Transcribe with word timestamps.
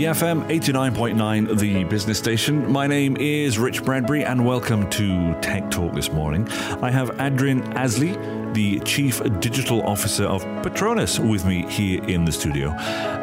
BFM 0.00 0.48
89.9, 0.48 1.58
the 1.58 1.84
business 1.84 2.16
station. 2.16 2.72
My 2.72 2.86
name 2.86 3.18
is 3.18 3.58
Rich 3.58 3.84
Bradbury, 3.84 4.24
and 4.24 4.46
welcome 4.46 4.88
to 4.88 5.38
Tech 5.42 5.70
Talk 5.70 5.92
this 5.92 6.10
morning. 6.10 6.48
I 6.80 6.90
have 6.90 7.20
Adrian 7.20 7.62
Ashley, 7.74 8.16
the 8.54 8.80
Chief 8.80 9.20
Digital 9.40 9.82
Officer 9.82 10.24
of 10.24 10.42
Petronas, 10.62 11.18
with 11.18 11.44
me 11.44 11.66
here 11.66 12.02
in 12.04 12.24
the 12.24 12.32
studio. 12.32 12.74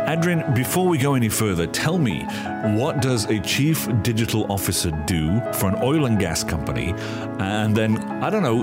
Adrian, 0.08 0.54
before 0.54 0.88
we 0.88 1.00
go 1.00 1.16
any 1.16 1.30
further, 1.30 1.66
tell 1.66 1.98
me 1.98 2.22
what 2.76 3.02
does 3.02 3.26
a 3.26 3.40
Chief 3.40 3.90
Digital 4.04 4.46
Officer 4.52 4.92
do 5.08 5.42
for 5.54 5.70
an 5.70 5.78
oil 5.82 6.06
and 6.06 6.20
gas 6.20 6.44
company? 6.44 6.94
And 7.40 7.76
then, 7.76 7.98
I 8.22 8.30
don't 8.30 8.44
know, 8.44 8.62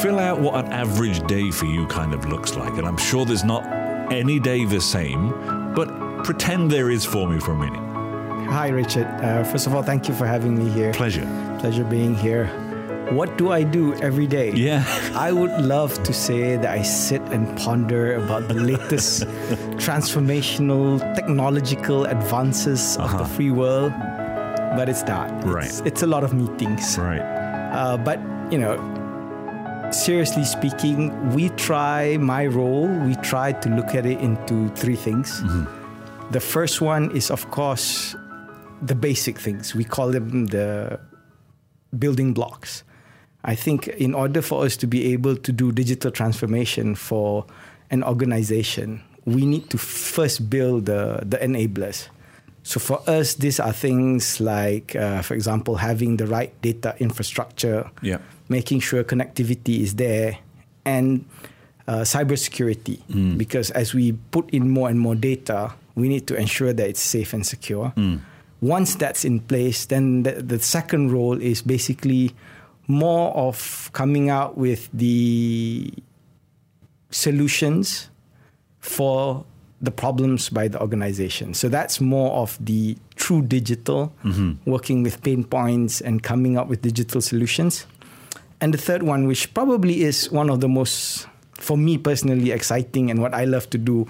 fill 0.00 0.18
out 0.18 0.40
what 0.40 0.64
an 0.64 0.72
average 0.72 1.22
day 1.26 1.50
for 1.50 1.66
you 1.66 1.86
kind 1.88 2.14
of 2.14 2.24
looks 2.24 2.54
like. 2.54 2.78
And 2.78 2.86
I'm 2.86 2.96
sure 2.96 3.26
there's 3.26 3.44
not 3.44 3.70
any 4.10 4.40
day 4.40 4.64
the 4.64 4.80
same, 4.80 5.74
but 5.74 6.03
pretend 6.24 6.70
there 6.70 6.90
is 6.90 7.04
for 7.04 7.28
me 7.28 7.38
for 7.38 7.52
a 7.52 7.56
minute. 7.56 7.80
Hi, 8.50 8.68
Richard. 8.68 9.06
Uh, 9.22 9.44
first 9.44 9.66
of 9.66 9.74
all, 9.74 9.82
thank 9.82 10.08
you 10.08 10.14
for 10.14 10.26
having 10.26 10.58
me 10.58 10.70
here. 10.70 10.92
Pleasure. 10.92 11.26
Pleasure 11.60 11.84
being 11.84 12.14
here. 12.14 12.46
What 13.12 13.36
do 13.36 13.52
I 13.52 13.62
do 13.62 13.94
every 13.96 14.26
day? 14.26 14.52
Yeah. 14.52 14.82
I 15.14 15.30
would 15.32 15.52
love 15.60 16.02
to 16.04 16.12
say 16.12 16.56
that 16.56 16.70
I 16.70 16.82
sit 16.82 17.20
and 17.32 17.56
ponder 17.58 18.14
about 18.16 18.48
the 18.48 18.54
latest 18.54 19.22
transformational 19.84 20.98
technological 21.14 22.04
advances 22.06 22.96
Uh-huh. 22.96 23.18
of 23.18 23.28
the 23.28 23.34
free 23.36 23.50
world, 23.50 23.92
but 24.76 24.88
it's 24.88 25.02
not. 25.04 25.28
Right. 25.44 25.66
It's, 25.66 25.80
it's 25.84 26.02
a 26.02 26.06
lot 26.06 26.24
of 26.24 26.32
meetings. 26.32 26.96
Right. 26.98 27.20
Uh, 27.20 27.96
but, 27.98 28.18
you 28.50 28.58
know, 28.58 28.76
seriously 29.92 30.44
speaking, 30.44 31.12
we 31.34 31.50
try, 31.50 32.16
my 32.18 32.46
role, 32.46 32.88
we 32.88 33.14
try 33.16 33.52
to 33.52 33.68
look 33.68 33.94
at 33.94 34.06
it 34.06 34.18
into 34.20 34.68
three 34.70 34.96
things. 34.96 35.42
The 36.34 36.40
first 36.42 36.80
one 36.82 37.14
is, 37.14 37.30
of 37.30 37.48
course, 37.54 38.16
the 38.82 38.96
basic 38.96 39.38
things. 39.38 39.72
We 39.72 39.84
call 39.84 40.10
them 40.10 40.46
the 40.46 40.98
building 41.96 42.34
blocks. 42.34 42.82
I 43.44 43.54
think 43.54 43.86
in 43.86 44.14
order 44.14 44.42
for 44.42 44.64
us 44.66 44.76
to 44.78 44.86
be 44.88 45.12
able 45.14 45.36
to 45.36 45.52
do 45.52 45.70
digital 45.70 46.10
transformation 46.10 46.96
for 46.96 47.46
an 47.90 48.02
organization, 48.02 49.00
we 49.26 49.46
need 49.46 49.70
to 49.70 49.78
first 49.78 50.50
build 50.50 50.86
the, 50.86 51.20
the 51.22 51.38
enablers. 51.38 52.08
So 52.64 52.80
for 52.80 52.98
us, 53.08 53.34
these 53.34 53.60
are 53.60 53.72
things 53.72 54.40
like, 54.40 54.96
uh, 54.96 55.22
for 55.22 55.34
example, 55.34 55.76
having 55.76 56.16
the 56.16 56.26
right 56.26 56.50
data 56.62 56.96
infrastructure, 56.98 57.88
Yeah. 58.02 58.18
making 58.48 58.80
sure 58.80 59.04
connectivity 59.04 59.80
is 59.86 59.94
there, 59.94 60.38
and 60.84 61.26
uh, 61.86 62.02
cybersecurity. 62.02 62.98
Because 63.38 63.70
as 63.70 63.94
we 63.94 64.12
put 64.32 64.50
in 64.50 64.68
more 64.70 64.88
and 64.88 64.98
more 64.98 65.14
data, 65.14 65.74
we 65.94 66.08
need 66.08 66.26
to 66.26 66.36
ensure 66.36 66.72
that 66.72 66.88
it's 66.88 67.00
safe 67.00 67.32
and 67.32 67.46
secure. 67.46 67.88
Hmm. 67.90 68.16
Once 68.60 68.94
that's 68.94 69.24
in 69.24 69.40
place, 69.40 69.86
then 69.86 70.22
the, 70.22 70.32
the 70.32 70.58
second 70.58 71.12
role 71.12 71.40
is 71.40 71.62
basically 71.62 72.34
more 72.86 73.34
of 73.36 73.90
coming 73.92 74.30
out 74.30 74.56
with 74.56 74.88
the 74.92 75.92
solutions 77.10 78.10
for 78.80 79.44
the 79.80 79.90
problems 79.90 80.48
by 80.48 80.68
the 80.68 80.80
organization. 80.80 81.54
So 81.54 81.68
that's 81.68 82.00
more 82.00 82.32
of 82.32 82.56
the 82.64 82.96
true 83.16 83.42
digital, 83.42 84.12
mm-hmm. 84.24 84.70
working 84.70 85.02
with 85.02 85.22
pain 85.22 85.44
points 85.44 86.00
and 86.00 86.22
coming 86.22 86.56
up 86.56 86.68
with 86.68 86.82
digital 86.82 87.20
solutions. 87.20 87.86
And 88.60 88.72
the 88.72 88.78
third 88.78 89.02
one, 89.02 89.26
which 89.26 89.52
probably 89.52 90.02
is 90.02 90.30
one 90.30 90.48
of 90.48 90.60
the 90.60 90.68
most, 90.68 91.26
for 91.52 91.76
me 91.76 91.98
personally, 91.98 92.50
exciting 92.50 93.10
and 93.10 93.20
what 93.20 93.34
I 93.34 93.44
love 93.44 93.68
to 93.70 93.78
do, 93.78 94.08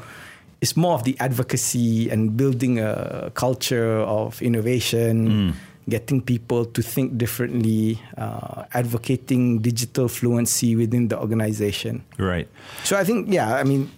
is 0.65 0.77
more 0.77 0.95
of 0.95 1.05
the 1.05 1.15
advocacy 1.21 2.09
and 2.09 2.37
building 2.41 2.81
a 2.81 3.31
culture 3.35 4.01
of 4.01 4.41
innovation, 4.41 5.53
getting 5.89 6.23
people 6.23 6.65
to 6.65 6.81
think 6.81 7.19
differently, 7.19 8.01
uh, 8.17 8.65
advocating 8.73 9.61
digital 9.61 10.09
fluency 10.09 10.75
within 10.75 11.09
the 11.09 11.21
organization. 11.21 12.03
Right. 12.17 12.49
So 12.83 12.97
I 12.97 13.05
think, 13.05 13.29
yeah, 13.29 13.55
I 13.61 13.65
mean, 13.65 13.91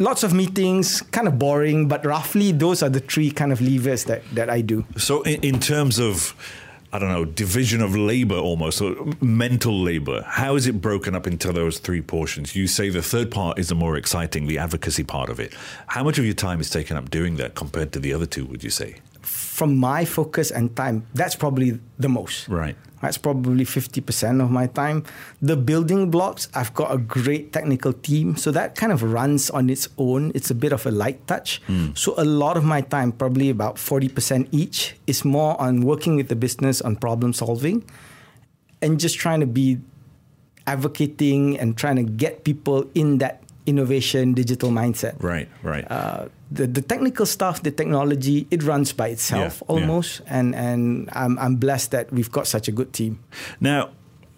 lots 0.00 0.24
of 0.24 0.34
meetings, 0.34 1.00
kind 1.14 1.28
of 1.28 1.38
boring, 1.38 1.86
but 1.86 2.04
roughly 2.04 2.50
those 2.50 2.82
are 2.82 2.90
the 2.90 2.98
three 3.00 3.30
kind 3.30 3.52
of 3.52 3.60
levers 3.60 4.04
that, 4.10 4.22
that 4.34 4.50
I 4.50 4.60
do. 4.62 4.84
So, 4.96 5.22
in, 5.22 5.40
in 5.42 5.60
terms 5.60 6.00
of, 6.00 6.34
I 6.94 7.00
don't 7.00 7.08
know, 7.08 7.24
division 7.24 7.80
of 7.80 7.96
labor 7.96 8.36
almost, 8.36 8.80
or 8.80 8.94
mental 9.20 9.82
labor, 9.82 10.22
how 10.28 10.54
is 10.54 10.68
it 10.68 10.80
broken 10.80 11.16
up 11.16 11.26
into 11.26 11.52
those 11.52 11.80
three 11.80 12.00
portions? 12.00 12.54
You 12.54 12.68
say 12.68 12.88
the 12.88 13.02
third 13.02 13.32
part 13.32 13.58
is 13.58 13.68
the 13.68 13.74
more 13.74 13.96
exciting, 13.96 14.46
the 14.46 14.58
advocacy 14.58 15.02
part 15.02 15.28
of 15.28 15.40
it. 15.40 15.52
How 15.88 16.04
much 16.04 16.18
of 16.18 16.24
your 16.24 16.34
time 16.34 16.60
is 16.60 16.70
taken 16.70 16.96
up 16.96 17.10
doing 17.10 17.34
that 17.38 17.56
compared 17.56 17.90
to 17.94 17.98
the 17.98 18.12
other 18.12 18.26
two, 18.26 18.46
would 18.46 18.62
you 18.62 18.70
say? 18.70 18.94
From 19.22 19.76
my 19.76 20.04
focus 20.04 20.52
and 20.52 20.76
time, 20.76 21.04
that's 21.14 21.34
probably 21.34 21.80
the 21.98 22.08
most. 22.08 22.46
Right. 22.46 22.76
That's 23.04 23.18
probably 23.18 23.64
50% 23.64 24.42
of 24.42 24.50
my 24.50 24.66
time. 24.66 25.04
The 25.42 25.56
building 25.56 26.10
blocks, 26.10 26.48
I've 26.54 26.72
got 26.72 26.92
a 26.92 26.98
great 26.98 27.52
technical 27.52 27.92
team. 27.92 28.36
So 28.36 28.50
that 28.52 28.74
kind 28.74 28.92
of 28.92 29.02
runs 29.02 29.50
on 29.50 29.68
its 29.68 29.88
own. 29.98 30.32
It's 30.34 30.50
a 30.50 30.54
bit 30.54 30.72
of 30.72 30.86
a 30.86 30.90
light 30.90 31.26
touch. 31.26 31.60
So 31.94 32.14
a 32.16 32.24
lot 32.24 32.56
of 32.56 32.64
my 32.64 32.80
time, 32.80 33.12
probably 33.12 33.50
about 33.50 33.76
40% 33.76 34.48
each, 34.52 34.96
is 35.06 35.24
more 35.24 35.60
on 35.60 35.82
working 35.82 36.16
with 36.16 36.28
the 36.28 36.36
business 36.36 36.80
on 36.80 36.96
problem 36.96 37.32
solving 37.32 37.84
and 38.80 38.98
just 38.98 39.18
trying 39.18 39.40
to 39.40 39.46
be 39.46 39.78
advocating 40.66 41.58
and 41.58 41.76
trying 41.76 41.96
to 41.96 42.04
get 42.04 42.44
people 42.44 42.88
in 42.94 43.18
that 43.18 43.42
innovation 43.66 44.34
digital 44.34 44.70
mindset. 44.70 45.22
Right, 45.22 45.48
right. 45.62 45.84
Uh, 45.90 46.28
the, 46.54 46.66
the 46.66 46.82
technical 46.82 47.26
stuff, 47.26 47.62
the 47.62 47.70
technology, 47.70 48.46
it 48.50 48.62
runs 48.62 48.92
by 48.92 49.08
itself 49.08 49.62
Yeah, 49.68 49.76
yeah. 49.76 49.80
almost. 49.80 50.20
And, 50.26 50.54
and 50.54 51.08
I'm, 51.12 51.38
I'm 51.38 51.56
blessed 51.56 51.90
that 51.90 52.12
we've 52.12 52.30
got 52.30 52.46
such 52.46 52.68
a 52.68 52.72
good 52.72 52.92
team. 52.92 53.18
Now, 53.60 53.90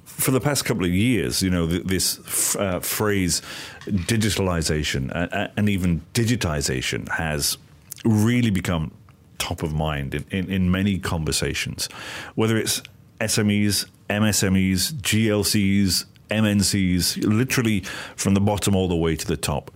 for 0.04 0.30
the 0.30 0.40
past 0.40 0.64
couple 0.64 0.84
of 0.84 0.90
years, 0.92 1.42
you 1.42 1.50
know, 1.50 1.68
th- 1.68 1.84
this 1.84 2.56
uh, 2.56 2.80
phrase 2.80 3.42
digitalization 3.86 5.14
uh, 5.14 5.48
and 5.56 5.68
even 5.68 6.02
digitization 6.14 7.08
has 7.10 7.58
really 8.04 8.50
become 8.50 8.92
top 9.38 9.62
of 9.62 9.74
mind 9.74 10.14
in, 10.14 10.24
in, 10.30 10.50
in 10.50 10.70
many 10.70 10.98
conversations, 10.98 11.88
whether 12.34 12.56
it's 12.56 12.82
SMEs, 13.20 13.86
MSMEs, 14.08 14.92
GLCs, 14.94 16.06
MNCs, 16.30 17.22
literally 17.24 17.80
from 18.16 18.34
the 18.34 18.40
bottom 18.40 18.74
all 18.74 18.88
the 18.88 18.96
way 18.96 19.16
to 19.16 19.26
the 19.26 19.36
top. 19.36 19.70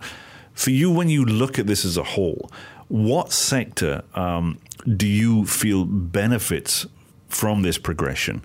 For 0.61 0.69
you, 0.69 0.91
when 0.91 1.09
you 1.09 1.25
look 1.25 1.57
at 1.57 1.65
this 1.65 1.83
as 1.85 1.97
a 1.97 2.03
whole, 2.03 2.51
what 2.87 3.33
sector 3.33 4.03
um, 4.13 4.59
do 4.95 5.07
you 5.07 5.43
feel 5.47 5.85
benefits 5.85 6.85
from 7.29 7.63
this 7.63 7.79
progression? 7.79 8.43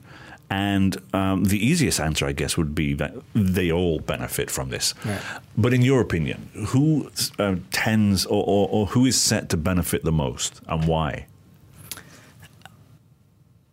And 0.49 0.97
um, 1.13 1.45
the 1.45 1.59
easiest 1.59 2.01
answer, 2.01 2.25
I 2.25 2.33
guess, 2.33 2.57
would 2.57 2.75
be 2.75 2.95
that 2.95 3.13
they 3.35 3.71
all 3.71 3.99
benefit 3.99 4.51
from 4.51 4.71
this. 4.71 4.95
Right. 5.05 5.21
But 5.59 5.75
in 5.75 5.83
your 5.83 6.01
opinion, 6.01 6.49
who 6.69 7.11
uh, 7.39 7.57
tends 7.71 8.25
or, 8.25 8.43
or, 8.47 8.67
or 8.71 8.87
who 8.87 9.05
is 9.05 9.21
set 9.21 9.51
to 9.51 9.59
benefit 9.59 10.03
the 10.03 10.13
most 10.13 10.63
and 10.69 10.89
why? 10.89 11.27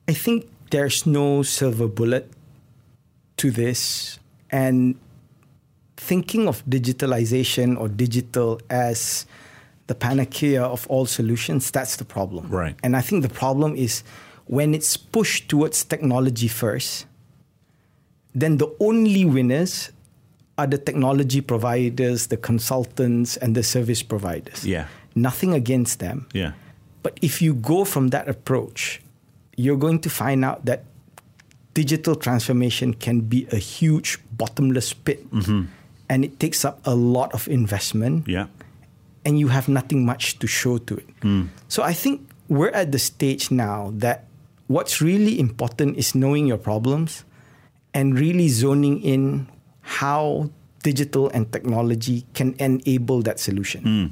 I 0.09 0.13
think 0.13 0.49
there's 0.69 1.05
no 1.05 1.43
silver 1.43 1.87
bullet 1.87 2.29
to 3.37 3.51
this. 3.51 4.19
And 4.51 4.95
thinking 6.03 6.47
of 6.47 6.65
digitalization 6.65 7.79
or 7.79 7.87
digital 7.87 8.59
as 8.69 9.25
the 9.87 9.95
panacea 9.95 10.63
of 10.63 10.85
all 10.87 11.05
solutions, 11.05 11.71
that's 11.71 11.95
the 11.95 12.05
problem. 12.05 12.47
Right. 12.49 12.75
And 12.83 12.95
I 12.95 13.01
think 13.01 13.23
the 13.23 13.33
problem 13.33 13.75
is 13.75 14.03
when 14.45 14.73
it's 14.73 14.97
pushed 14.97 15.49
towards 15.49 15.83
technology 15.83 16.47
first, 16.47 17.05
then 18.35 18.57
the 18.57 18.69
only 18.79 19.23
winners 19.25 19.91
are 20.57 20.67
the 20.67 20.77
technology 20.77 21.41
providers, 21.41 22.27
the 22.27 22.37
consultants, 22.37 23.37
and 23.37 23.55
the 23.55 23.63
service 23.63 24.03
providers. 24.03 24.65
Yeah. 24.65 24.87
Nothing 25.15 25.53
against 25.53 25.99
them. 25.99 26.27
Yeah. 26.33 26.53
But 27.01 27.17
if 27.21 27.41
you 27.41 27.53
go 27.53 27.85
from 27.85 28.09
that 28.09 28.27
approach, 28.27 29.01
you're 29.55 29.77
going 29.77 29.99
to 30.01 30.09
find 30.09 30.43
out 30.43 30.65
that 30.65 30.83
digital 31.73 32.15
transformation 32.15 32.93
can 32.93 33.21
be 33.21 33.47
a 33.51 33.57
huge 33.57 34.19
bottomless 34.31 34.93
pit. 34.93 35.29
Mm-hmm. 35.31 35.63
And 36.09 36.23
it 36.25 36.39
takes 36.39 36.65
up 36.65 36.79
a 36.85 36.93
lot 36.95 37.33
of 37.33 37.47
investment 37.47 38.27
Yeah. 38.27 38.47
and 39.25 39.39
you 39.39 39.47
have 39.47 39.67
nothing 39.69 40.05
much 40.05 40.37
to 40.39 40.47
show 40.47 40.77
to 40.77 40.97
it. 40.97 41.07
Hmm. 41.21 41.43
So 41.67 41.81
I 41.83 41.93
think 41.93 42.27
we're 42.49 42.69
at 42.75 42.91
the 42.91 42.99
stage 42.99 43.49
now 43.51 43.91
that 43.97 44.25
what's 44.67 45.01
really 45.01 45.39
important 45.39 45.97
is 45.97 46.13
knowing 46.13 46.45
your 46.45 46.57
problems 46.59 47.23
and 47.93 48.19
really 48.19 48.49
zoning 48.49 49.01
in 49.01 49.47
how 49.81 50.49
digital 50.83 51.29
and 51.31 51.47
technology 51.51 52.25
can 52.33 52.53
enable 52.59 53.21
that 53.23 53.39
solution. 53.39 53.81
Hmm. 53.83 54.05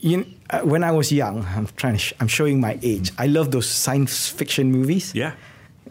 you, 0.00 0.26
uh, 0.50 0.60
when 0.66 0.82
I 0.82 0.90
was 0.90 1.12
young, 1.12 1.46
I'm 1.54 1.68
trying 1.76 1.94
to, 1.94 1.98
sh- 1.98 2.12
I'm 2.18 2.26
showing 2.26 2.60
my 2.60 2.78
age. 2.82 3.10
Hmm. 3.10 3.22
I 3.22 3.26
love 3.26 3.50
those 3.52 3.68
science 3.70 4.28
fiction 4.28 4.72
movies. 4.72 5.14
Yeah. 5.14 5.32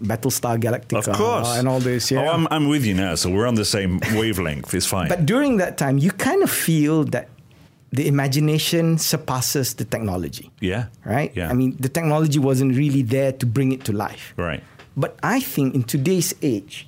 Battlestar 0.02 0.58
Galactica. 0.60 1.08
Of 1.08 1.16
course. 1.16 1.58
And 1.58 1.68
all 1.68 1.80
this. 1.80 2.12
Yeah. 2.12 2.24
Oh, 2.26 2.34
I'm, 2.34 2.48
I'm 2.52 2.68
with 2.68 2.86
you 2.86 2.94
now. 2.94 3.16
So 3.16 3.30
we're 3.30 3.48
on 3.48 3.56
the 3.56 3.66
same 3.66 4.00
wavelength. 4.16 4.74
It's 4.74 4.86
fine. 4.86 5.08
But 5.10 5.26
during 5.26 5.58
that 5.58 5.78
time, 5.78 5.98
you 5.98 6.12
kind 6.12 6.42
of 6.44 6.50
feel 6.50 7.04
that 7.06 7.30
the 7.92 8.08
imagination 8.08 8.98
surpasses 8.98 9.74
the 9.76 9.84
technology. 9.86 10.50
yeah. 10.62 10.86
Right? 11.06 11.32
Yeah. 11.36 11.50
I 11.50 11.54
mean, 11.54 11.76
the 11.80 11.90
technology 11.90 12.40
wasn't 12.40 12.76
really 12.76 13.02
there 13.04 13.32
to 13.34 13.46
bring 13.46 13.72
it 13.74 13.84
to 13.86 13.92
life. 13.94 14.34
right. 14.38 14.64
But 14.98 15.18
I 15.24 15.40
think 15.40 15.74
in 15.74 15.84
today's 15.84 16.36
age, 16.42 16.88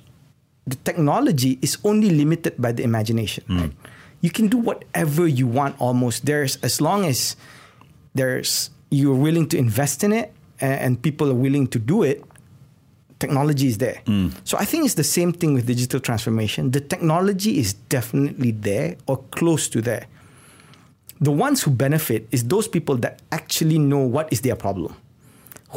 the 0.66 0.76
technology 0.76 1.58
is 1.62 1.78
only 1.84 2.10
limited 2.10 2.54
by 2.58 2.72
the 2.72 2.82
imagination. 2.82 3.44
Hmm. 3.46 3.58
Right? 3.60 3.72
You 4.20 4.30
can 4.30 4.48
do 4.48 4.58
whatever 4.58 5.26
you 5.26 5.46
want 5.46 5.76
almost. 5.80 6.24
There's 6.26 6.56
as 6.62 6.80
long 6.80 7.04
as 7.04 7.36
there's 8.14 8.70
you're 8.90 9.14
willing 9.16 9.48
to 9.48 9.56
invest 9.58 10.04
in 10.04 10.12
it 10.12 10.32
and, 10.60 10.80
and 10.80 11.02
people 11.02 11.30
are 11.30 11.34
willing 11.36 11.66
to 11.68 11.78
do 11.78 12.02
it, 12.02 12.22
technology 13.18 13.68
is 13.68 13.78
there. 13.78 14.02
Hmm. 14.06 14.28
So 14.44 14.58
I 14.58 14.64
think 14.64 14.84
it's 14.84 14.94
the 14.94 15.04
same 15.04 15.32
thing 15.32 15.54
with 15.54 15.66
digital 15.66 16.00
transformation. 16.00 16.70
The 16.70 16.80
technology 16.80 17.58
is 17.58 17.74
definitely 17.74 18.52
there 18.52 18.96
or 19.06 19.18
close 19.30 19.68
to 19.70 19.80
there. 19.80 20.06
The 21.20 21.30
ones 21.30 21.62
who 21.62 21.70
benefit 21.70 22.26
is 22.32 22.44
those 22.44 22.68
people 22.68 22.96
that 22.98 23.22
actually 23.30 23.78
know 23.78 24.00
what 24.00 24.32
is 24.32 24.40
their 24.40 24.56
problem 24.56 24.96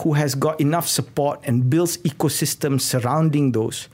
who 0.03 0.13
has 0.13 0.35
got 0.35 0.61
enough 0.61 0.87
support 0.87 1.39
and 1.43 1.69
builds 1.69 1.97
ecosystems 1.97 2.81
surrounding 2.81 3.51
those 3.51 3.89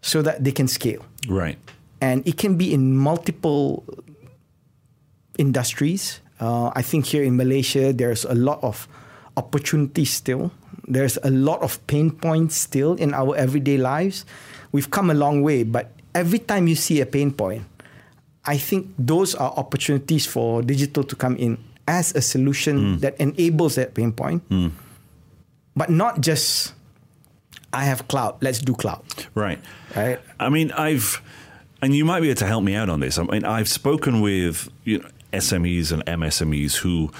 so 0.00 0.22
that 0.22 0.44
they 0.44 0.52
can 0.52 0.68
scale. 0.68 1.04
Right. 1.28 1.58
And 2.00 2.26
it 2.26 2.38
can 2.38 2.56
be 2.56 2.72
in 2.72 2.96
multiple 2.96 3.84
industries. 5.38 6.20
Uh, 6.38 6.70
I 6.74 6.82
think 6.82 7.06
here 7.06 7.22
in 7.22 7.36
Malaysia, 7.36 7.92
there's 7.92 8.24
a 8.24 8.34
lot 8.34 8.62
of 8.62 8.88
opportunities 9.36 10.10
still. 10.10 10.52
There's 10.90 11.16
a 11.22 11.30
lot 11.30 11.62
of 11.62 11.78
pain 11.86 12.10
points 12.10 12.56
still 12.56 12.94
in 12.94 13.14
our 13.14 13.36
everyday 13.36 13.78
lives. 13.78 14.26
We've 14.72 14.90
come 14.90 15.10
a 15.10 15.14
long 15.14 15.42
way, 15.42 15.62
but 15.62 15.92
every 16.14 16.38
time 16.38 16.66
you 16.66 16.74
see 16.74 17.00
a 17.00 17.06
pain 17.06 17.30
point, 17.30 17.62
I 18.44 18.58
think 18.58 18.92
those 18.98 19.34
are 19.34 19.50
opportunities 19.56 20.26
for 20.26 20.62
digital 20.62 21.04
to 21.04 21.14
come 21.16 21.36
in 21.36 21.58
as 21.86 22.14
a 22.14 22.20
solution 22.20 22.98
that 22.98 23.18
enables 23.18 23.74
that 23.74 23.94
pain 23.94 24.12
point 24.12 24.42
but 25.76 25.90
not 25.90 26.20
just 26.20 26.74
I 27.72 27.84
have 27.84 28.08
cloud, 28.08 28.42
let's 28.42 28.58
do 28.58 28.74
cloud. 28.74 29.02
Right. 29.34 29.58
Right. 29.94 30.18
I 30.38 30.48
mean, 30.48 30.72
I've, 30.72 31.22
and 31.80 31.94
you 31.94 32.04
might 32.04 32.20
be 32.20 32.28
able 32.28 32.38
to 32.40 32.46
help 32.46 32.64
me 32.64 32.74
out 32.74 32.88
on 32.90 33.00
this. 33.00 33.18
I 33.18 33.22
mean, 33.22 33.44
I've 33.44 33.68
spoken 33.68 34.20
with 34.20 34.68
you 34.84 34.98
know, 34.98 35.08
SMEs 35.32 35.92
and 35.92 36.04
MSMEs 36.04 36.76
who 36.76 37.10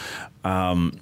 um, 0.44 0.98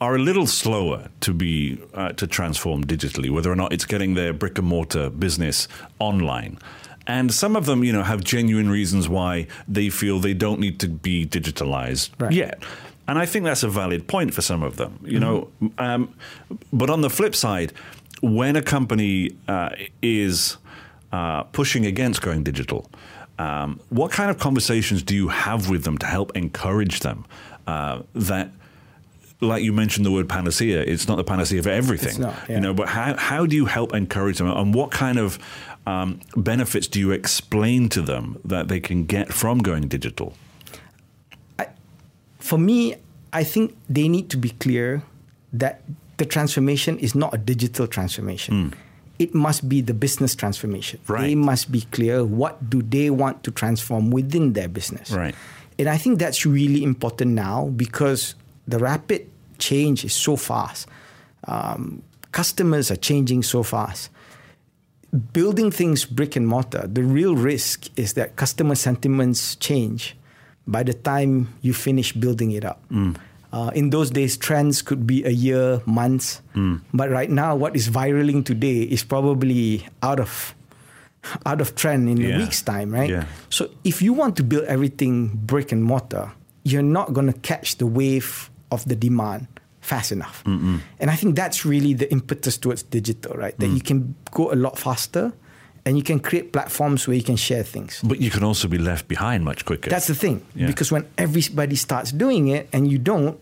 are 0.00 0.14
a 0.14 0.18
little 0.18 0.46
slower 0.46 1.08
to 1.20 1.32
be 1.32 1.78
uh, 1.94 2.12
to 2.12 2.26
transform 2.26 2.84
digitally, 2.84 3.30
whether 3.30 3.50
or 3.50 3.56
not 3.56 3.72
it's 3.72 3.84
getting 3.86 4.14
their 4.14 4.32
brick 4.32 4.58
and 4.58 4.66
mortar 4.66 5.08
business 5.10 5.68
online. 5.98 6.58
And 7.06 7.32
some 7.32 7.54
of 7.56 7.66
them, 7.66 7.84
you 7.84 7.92
know, 7.92 8.02
have 8.02 8.22
genuine 8.24 8.68
reasons 8.68 9.08
why 9.08 9.46
they 9.68 9.90
feel 9.90 10.18
they 10.18 10.34
don't 10.34 10.58
need 10.60 10.80
to 10.80 10.88
be 10.88 11.24
digitalized 11.24 12.10
Right. 12.18 12.32
yet. 12.32 12.62
And 13.08 13.16
I 13.18 13.26
think 13.26 13.44
that's 13.44 13.62
a 13.62 13.68
valid 13.68 14.08
point 14.08 14.34
for 14.34 14.42
some 14.42 14.64
of 14.64 14.76
them, 14.76 14.98
you 15.04 15.20
know. 15.20 15.48
Um, 15.78 16.12
but 16.72 16.90
on 16.90 17.02
the 17.02 17.10
flip 17.10 17.36
side, 17.36 17.72
when 18.20 18.56
a 18.56 18.62
company 18.62 19.30
uh, 19.46 19.70
is 20.02 20.56
uh, 21.12 21.44
pushing 21.44 21.86
against 21.86 22.20
going 22.20 22.42
digital, 22.42 22.90
um, 23.38 23.78
what 23.90 24.10
kind 24.10 24.28
of 24.28 24.38
conversations 24.40 25.04
do 25.04 25.14
you 25.14 25.28
have 25.28 25.70
with 25.70 25.84
them 25.84 25.96
to 25.98 26.06
help 26.06 26.36
encourage 26.36 27.00
them 27.00 27.24
uh, 27.68 28.02
that? 28.14 28.50
Like 29.40 29.62
you 29.62 29.72
mentioned 29.72 30.06
the 30.06 30.10
word 30.10 30.28
panacea, 30.28 30.80
it's 30.80 31.06
not 31.06 31.16
the 31.16 31.24
panacea 31.24 31.62
for 31.62 31.68
everything. 31.68 32.20
Not, 32.22 32.34
yeah. 32.48 32.54
You 32.54 32.60
know, 32.60 32.74
but 32.74 32.88
how, 32.88 33.16
how 33.16 33.44
do 33.44 33.54
you 33.54 33.66
help 33.66 33.94
encourage 33.94 34.38
them, 34.38 34.48
and 34.48 34.74
what 34.74 34.90
kind 34.90 35.18
of 35.18 35.38
um, 35.86 36.20
benefits 36.36 36.86
do 36.86 36.98
you 36.98 37.10
explain 37.10 37.88
to 37.90 38.00
them 38.00 38.40
that 38.44 38.68
they 38.68 38.80
can 38.80 39.04
get 39.04 39.32
from 39.32 39.58
going 39.58 39.88
digital? 39.88 40.32
For 42.38 42.58
me, 42.58 42.96
I 43.32 43.42
think 43.44 43.76
they 43.88 44.08
need 44.08 44.30
to 44.30 44.36
be 44.36 44.50
clear 44.50 45.02
that 45.52 45.82
the 46.16 46.24
transformation 46.24 46.98
is 46.98 47.14
not 47.14 47.34
a 47.34 47.38
digital 47.38 47.86
transformation. 47.86 48.72
It 49.18 49.34
must 49.34 49.68
be 49.68 49.80
the 49.80 49.94
business 49.94 50.34
transformation. 50.34 51.00
Right. 51.08 51.22
They 51.22 51.34
must 51.34 51.72
be 51.72 51.82
clear 51.90 52.24
what 52.24 52.70
do 52.70 52.82
they 52.82 53.10
want 53.10 53.42
to 53.44 53.50
transform 53.50 54.10
within 54.10 54.52
their 54.52 54.68
business. 54.68 55.10
Right. 55.10 55.34
And 55.78 55.88
I 55.88 55.98
think 55.98 56.18
that's 56.18 56.46
really 56.46 56.82
important 56.84 57.32
now 57.32 57.66
because 57.76 58.34
the 58.66 58.78
rapid 58.78 59.28
change 59.58 60.04
is 60.04 60.12
so 60.12 60.36
fast. 60.36 60.86
Um, 61.46 62.02
customers 62.32 62.90
are 62.90 62.96
changing 62.96 63.42
so 63.42 63.62
fast. 63.62 64.10
Building 65.32 65.70
things 65.70 66.04
brick 66.04 66.36
and 66.36 66.46
mortar, 66.46 66.86
the 66.86 67.02
real 67.02 67.36
risk 67.36 67.88
is 67.96 68.14
that 68.14 68.36
customer 68.36 68.74
sentiments 68.74 69.54
change 69.56 70.16
by 70.66 70.82
the 70.82 70.92
time 70.92 71.54
you 71.62 71.72
finish 71.72 72.12
building 72.12 72.50
it 72.50 72.64
up. 72.64 72.82
Uh, 73.52 73.70
in 73.74 73.88
those 73.90 74.10
days, 74.10 74.36
trends 74.36 74.82
could 74.82 75.06
be 75.06 75.24
a 75.24 75.30
year, 75.30 75.80
months. 75.86 76.42
But 76.92 77.08
right 77.10 77.30
now, 77.30 77.54
what 77.56 77.76
is 77.76 77.86
viraling 77.88 78.42
today 78.44 78.82
is 78.82 79.04
probably 79.04 79.86
out 80.02 80.20
of 80.20 80.54
out 81.44 81.60
of 81.60 81.74
trend 81.74 82.08
in 82.08 82.18
Yeah. 82.18 82.36
a 82.36 82.38
week's 82.38 82.62
time, 82.62 82.90
right? 82.94 83.10
Yeah. 83.10 83.24
So 83.50 83.70
if 83.82 84.02
you 84.02 84.12
want 84.12 84.36
to 84.36 84.44
build 84.44 84.64
everything 84.64 85.28
brick 85.34 85.72
and 85.72 85.82
mortar, 85.82 86.30
you're 86.62 86.82
not 86.86 87.14
going 87.14 87.26
to 87.26 87.38
catch 87.40 87.78
the 87.78 87.86
wave 87.86 88.50
of 88.70 88.84
the 88.84 88.96
demand 88.96 89.46
fast 89.80 90.12
enough. 90.12 90.42
And 90.44 91.10
I 91.10 91.16
think 91.16 91.36
that's 91.36 91.64
really 91.64 91.94
the 91.94 92.10
impetus 92.10 92.58
towards 92.58 92.82
digital, 92.82 93.34
right? 93.36 93.56
That 93.58 93.68
you 93.68 93.80
mm. 93.80 93.84
can 93.86 94.14
go 94.32 94.52
a 94.52 94.56
lot 94.56 94.78
faster 94.78 95.32
and 95.84 95.96
you 95.96 96.02
can 96.02 96.18
create 96.18 96.52
platforms 96.52 97.06
where 97.06 97.16
you 97.16 97.22
can 97.22 97.36
share 97.36 97.62
things. 97.62 98.00
But 98.02 98.20
you 98.20 98.30
can 98.30 98.42
also 98.42 98.66
be 98.66 98.78
left 98.78 99.06
behind 99.06 99.44
much 99.44 99.64
quicker. 99.64 99.88
That's 99.88 100.08
the 100.08 100.16
thing. 100.16 100.42
Yeah. 100.56 100.66
Because 100.66 100.90
when 100.90 101.06
everybody 101.16 101.76
starts 101.76 102.10
doing 102.10 102.48
it 102.48 102.68
and 102.72 102.90
you 102.90 102.98
don't, 102.98 103.38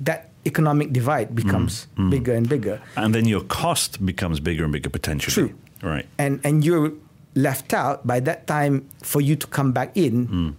that 0.00 0.30
economic 0.46 0.92
divide 0.92 1.34
becomes 1.34 1.88
mm. 1.96 2.06
Mm. 2.06 2.10
bigger 2.10 2.34
and 2.34 2.48
bigger. 2.48 2.80
and 2.96 3.12
then 3.14 3.26
your 3.26 3.42
cost 3.42 4.04
becomes 4.06 4.38
bigger 4.40 4.62
and 4.62 4.72
bigger 4.72 4.88
potentially. 4.88 5.34
True. 5.34 5.54
Right. 5.82 6.06
and 6.18 6.40
and 6.42 6.64
you're 6.64 6.92
left 7.34 7.72
out 7.72 8.06
by 8.06 8.18
that 8.20 8.46
time 8.46 8.88
for 9.02 9.20
you 9.20 9.36
to 9.36 9.46
come 9.46 9.70
back 9.72 9.96
in 9.96 10.26
Hmm. 10.26 10.50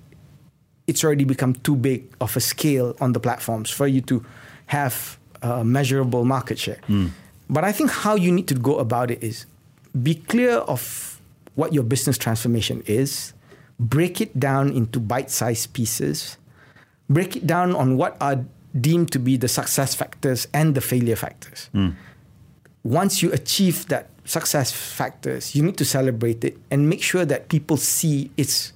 It's 0.90 1.04
already 1.04 1.24
become 1.24 1.54
too 1.54 1.76
big 1.76 2.04
of 2.20 2.36
a 2.36 2.40
scale 2.40 2.96
on 3.00 3.14
the 3.14 3.20
platforms 3.20 3.70
for 3.70 3.88
you 3.88 4.02
to 4.02 4.26
have 4.66 5.18
a 5.42 5.64
measurable 5.64 6.26
market 6.26 6.58
share. 6.60 6.82
Hmm. 6.88 7.08
but 7.50 7.64
i 7.64 7.72
think 7.72 7.90
how 7.92 8.16
you 8.16 8.32
need 8.32 8.48
to 8.48 8.56
go 8.56 8.78
about 8.80 9.10
it 9.12 9.24
is 9.24 9.46
be 10.04 10.16
clear 10.16 10.58
of 10.68 10.82
what 11.56 11.74
your 11.74 11.84
business 11.84 12.18
transformation 12.18 12.84
is 12.86 13.34
break 13.80 14.20
it 14.20 14.38
down 14.40 14.66
into 14.74 15.00
bite-sized 15.00 15.74
pieces 15.74 16.38
break 17.10 17.36
it 17.36 17.48
down 17.48 17.76
on 17.76 17.98
what 17.98 18.18
are 18.22 18.44
deemed 18.80 19.12
to 19.12 19.20
be 19.20 19.38
the 19.38 19.48
success 19.48 19.96
factors 19.96 20.48
and 20.54 20.76
the 20.76 20.82
failure 20.82 21.16
factors. 21.16 21.70
Once 22.84 23.22
you 23.22 23.32
achieve 23.34 23.88
that 23.88 24.10
success 24.26 24.72
factors, 24.72 25.56
you 25.56 25.64
need 25.64 25.78
to 25.78 25.86
celebrate 25.86 26.44
it 26.44 26.58
and 26.70 26.88
make 26.88 27.02
sure 27.02 27.26
that 27.26 27.50
people 27.50 27.78
see 27.78 28.30
it's 28.38 28.72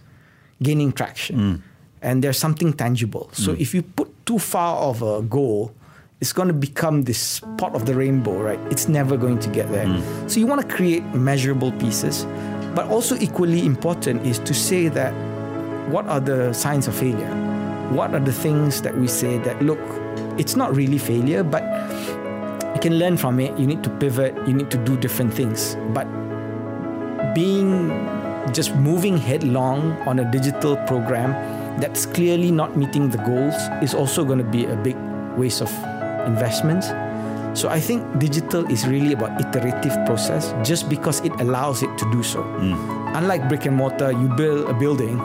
gaining 0.62 0.92
traction 0.92 1.62
and 2.04 2.24
there's 2.24 2.38
something 2.38 2.74
tangible. 2.74 3.30
So 3.32 3.56
hmm. 3.56 3.62
if 3.62 3.74
you 3.74 3.82
put 3.82 4.26
too 4.26 4.38
far 4.38 4.78
of 4.78 5.02
a 5.02 5.22
goal, 5.24 5.74
it's 6.20 6.32
going 6.32 6.48
to 6.48 6.54
become 6.54 7.04
this 7.04 7.18
spot 7.18 7.74
of 7.74 7.86
the 7.86 7.96
rainbow, 7.96 8.40
right? 8.40 8.60
It's 8.70 8.88
never 8.88 9.18
going 9.18 9.40
to 9.40 9.50
get 9.50 9.72
there. 9.72 9.88
Hmm. 9.88 10.28
So 10.28 10.40
you 10.40 10.46
want 10.46 10.62
to 10.62 10.68
create 10.68 11.04
measurable 11.16 11.72
pieces, 11.74 12.26
but 12.76 12.88
also 12.88 13.16
equally 13.18 13.66
important 13.66 14.26
is 14.28 14.40
to 14.40 14.54
say 14.54 14.90
that 14.90 15.12
what 15.90 16.06
are 16.08 16.20
the 16.20 16.54
signs 16.54 16.88
of 16.88 16.96
failure? 16.96 17.34
What 17.92 18.14
are 18.14 18.20
the 18.20 18.32
things 18.32 18.82
that 18.84 18.96
we 18.98 19.08
say 19.08 19.38
that 19.40 19.62
look, 19.62 19.80
it's 20.38 20.56
not 20.56 20.76
really 20.76 20.98
failure, 20.98 21.44
but 21.44 21.64
you 22.74 22.80
can 22.82 23.00
learn 23.00 23.18
from 23.18 23.40
it. 23.40 23.58
You 23.58 23.68
need 23.68 23.84
to 23.84 23.90
pivot. 23.90 24.36
You 24.48 24.54
need 24.54 24.72
to 24.72 24.78
do 24.78 24.98
different 24.98 25.34
things. 25.34 25.76
But 25.94 26.08
being 27.36 27.90
just 28.52 28.76
moving 28.76 29.18
headlong 29.18 29.94
on 30.08 30.20
a 30.20 30.32
digital 30.32 30.78
program 30.88 31.32
that's 31.80 32.06
clearly 32.06 32.52
not 32.52 32.78
meeting 32.78 33.10
the 33.10 33.18
goals 33.20 33.56
is 33.82 33.94
also 33.94 34.24
going 34.24 34.38
to 34.40 34.46
be 34.46 34.66
a 34.66 34.76
big 34.76 34.96
waste 35.38 35.62
of 35.62 35.72
investments. 36.28 36.88
So 37.60 37.70
I 37.70 37.80
think 37.80 38.02
digital 38.20 38.66
is 38.72 38.88
really 38.88 39.14
about 39.14 39.40
iterative 39.40 39.94
process 40.06 40.54
just 40.68 40.90
because 40.90 41.22
it 41.22 41.32
allows 41.40 41.84
it 41.84 41.98
to 41.98 42.06
do 42.12 42.24
so. 42.24 42.42
Hmm. 42.42 42.74
Unlike 43.16 43.48
brick 43.50 43.66
and 43.66 43.76
mortar, 43.78 44.12
you 44.12 44.28
build 44.30 44.70
a 44.70 44.74
building, 44.74 45.20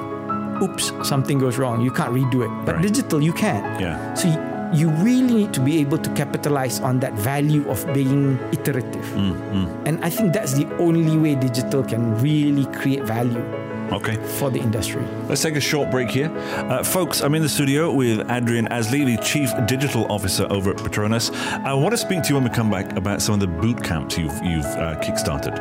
oops, 0.62 0.92
something 1.08 1.38
goes 1.38 1.56
wrong, 1.56 1.80
you 1.80 1.90
can't 1.90 2.12
redo 2.12 2.44
it. 2.44 2.52
But 2.66 2.76
Right. 2.76 2.82
digital 2.84 3.22
you 3.22 3.32
can. 3.32 3.64
Yeah. 3.80 3.96
So 4.12 4.28
you, 4.28 4.38
you 4.72 4.88
really 5.00 5.32
need 5.48 5.54
to 5.54 5.60
be 5.60 5.80
able 5.80 5.96
to 5.96 6.10
capitalize 6.12 6.80
on 6.80 7.00
that 7.00 7.14
value 7.14 7.64
of 7.70 7.80
being 7.94 8.36
iterative. 8.52 9.06
Hmm, 9.16 9.32
hmm. 9.32 9.66
And 9.86 10.04
I 10.04 10.10
think 10.10 10.34
that's 10.34 10.52
the 10.52 10.68
only 10.76 11.16
way 11.16 11.34
digital 11.34 11.82
can 11.82 12.12
really 12.20 12.66
create 12.76 13.04
value 13.04 13.40
Okay. 13.92 14.16
for 14.38 14.50
the 14.50 14.58
industry. 14.60 15.02
Let's 15.28 15.42
take 15.42 15.56
a 15.56 15.60
short 15.60 15.90
break 15.90 16.10
here. 16.10 16.30
Uh, 16.36 16.82
folks, 16.82 17.20
I'm 17.20 17.34
in 17.34 17.42
the 17.42 17.48
studio 17.48 17.92
with 17.92 18.30
Adrian 18.30 18.68
Ashley, 18.68 19.04
the 19.04 19.22
Chief 19.22 19.50
Digital 19.66 20.10
Officer 20.10 20.46
over 20.50 20.70
at 20.70 20.76
Petronas. 20.76 21.30
I 21.64 21.72
want 21.74 21.92
to 21.92 21.98
speak 21.98 22.22
to 22.24 22.28
you 22.28 22.34
when 22.34 22.44
we 22.44 22.50
come 22.50 22.70
back 22.70 22.96
about 22.96 23.22
some 23.22 23.34
of 23.34 23.40
the 23.40 23.46
boot 23.46 23.82
camps 23.82 24.18
you've, 24.18 24.42
you've 24.44 24.64
uh, 24.66 25.00
kickstarted. 25.00 25.56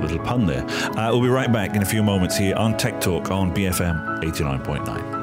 Little 0.00 0.18
pun 0.18 0.46
there. 0.46 0.64
Uh, 0.98 1.10
we'll 1.10 1.22
be 1.22 1.28
right 1.28 1.50
back 1.52 1.74
in 1.74 1.82
a 1.82 1.86
few 1.86 2.02
moments 2.02 2.36
here 2.36 2.54
on 2.56 2.76
Tech 2.76 3.00
Talk 3.00 3.30
on 3.30 3.54
BFM 3.54 4.22
89.9. 4.22 5.15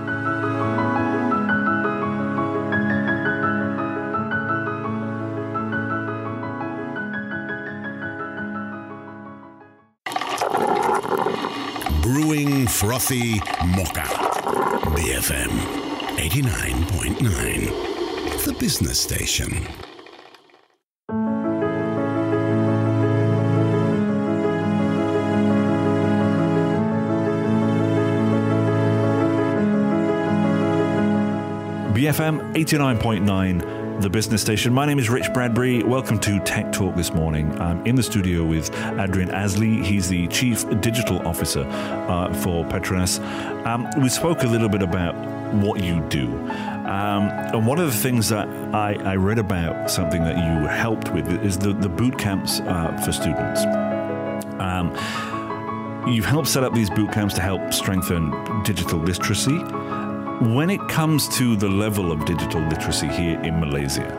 frothy 12.83 13.39
mocha. 13.77 14.03
BFM 14.91 15.53
89.9. 16.17 18.43
The 18.43 18.51
business 18.59 18.99
station. 18.99 19.51
BFM 31.93 32.53
89.9, 32.53 33.72
the 33.99 34.09
business 34.09 34.41
station. 34.41 34.73
My 34.73 34.85
name 34.85 34.99
is 34.99 35.09
Rich 35.09 35.31
Bradbury. 35.33 35.83
Welcome 35.83 36.19
to 36.19 36.39
Tech 36.39 36.71
Talk 36.71 36.95
this 36.95 37.13
morning. 37.13 37.59
I'm 37.59 37.85
in 37.85 37.95
the 37.95 38.03
studio 38.03 38.43
with 38.43 38.73
Adrian 38.99 39.29
Ashley. 39.31 39.83
He's 39.83 40.09
the 40.09 40.27
Chief 40.27 40.67
Digital 40.81 41.25
Officer 41.27 41.61
uh, 41.61 42.33
for 42.33 42.65
Petronas. 42.65 43.19
Um, 43.65 43.87
we 44.01 44.09
spoke 44.09 44.43
a 44.43 44.47
little 44.47 44.69
bit 44.69 44.81
about 44.81 45.15
what 45.53 45.83
you 45.83 46.01
do. 46.09 46.27
Um, 46.27 47.29
and 47.29 47.67
one 47.67 47.79
of 47.79 47.85
the 47.85 47.97
things 47.97 48.29
that 48.29 48.47
I, 48.73 48.95
I, 49.03 49.15
read 49.15 49.39
about, 49.39 49.89
something 49.89 50.23
that 50.23 50.37
you 50.37 50.67
helped 50.67 51.13
with, 51.13 51.27
is 51.43 51.57
the, 51.57 51.73
the 51.73 51.89
boot 51.89 52.17
camps 52.17 52.59
uh, 52.61 52.99
for 53.05 53.11
students. 53.11 53.63
Um, 54.59 54.91
you've 56.07 56.25
helped 56.25 56.47
set 56.47 56.63
up 56.63 56.73
these 56.73 56.89
boot 56.89 57.11
camps 57.11 57.35
to 57.35 57.41
help 57.41 57.73
strengthen 57.73 58.31
digital 58.63 58.99
literacy 58.99 59.57
when 60.41 60.69
it 60.69 60.81
comes 60.87 61.27
to 61.37 61.55
the 61.55 61.69
level 61.69 62.11
of 62.11 62.25
digital 62.25 62.61
literacy 62.61 63.07
here 63.07 63.39
in 63.41 63.59
Malaysia, 63.59 64.09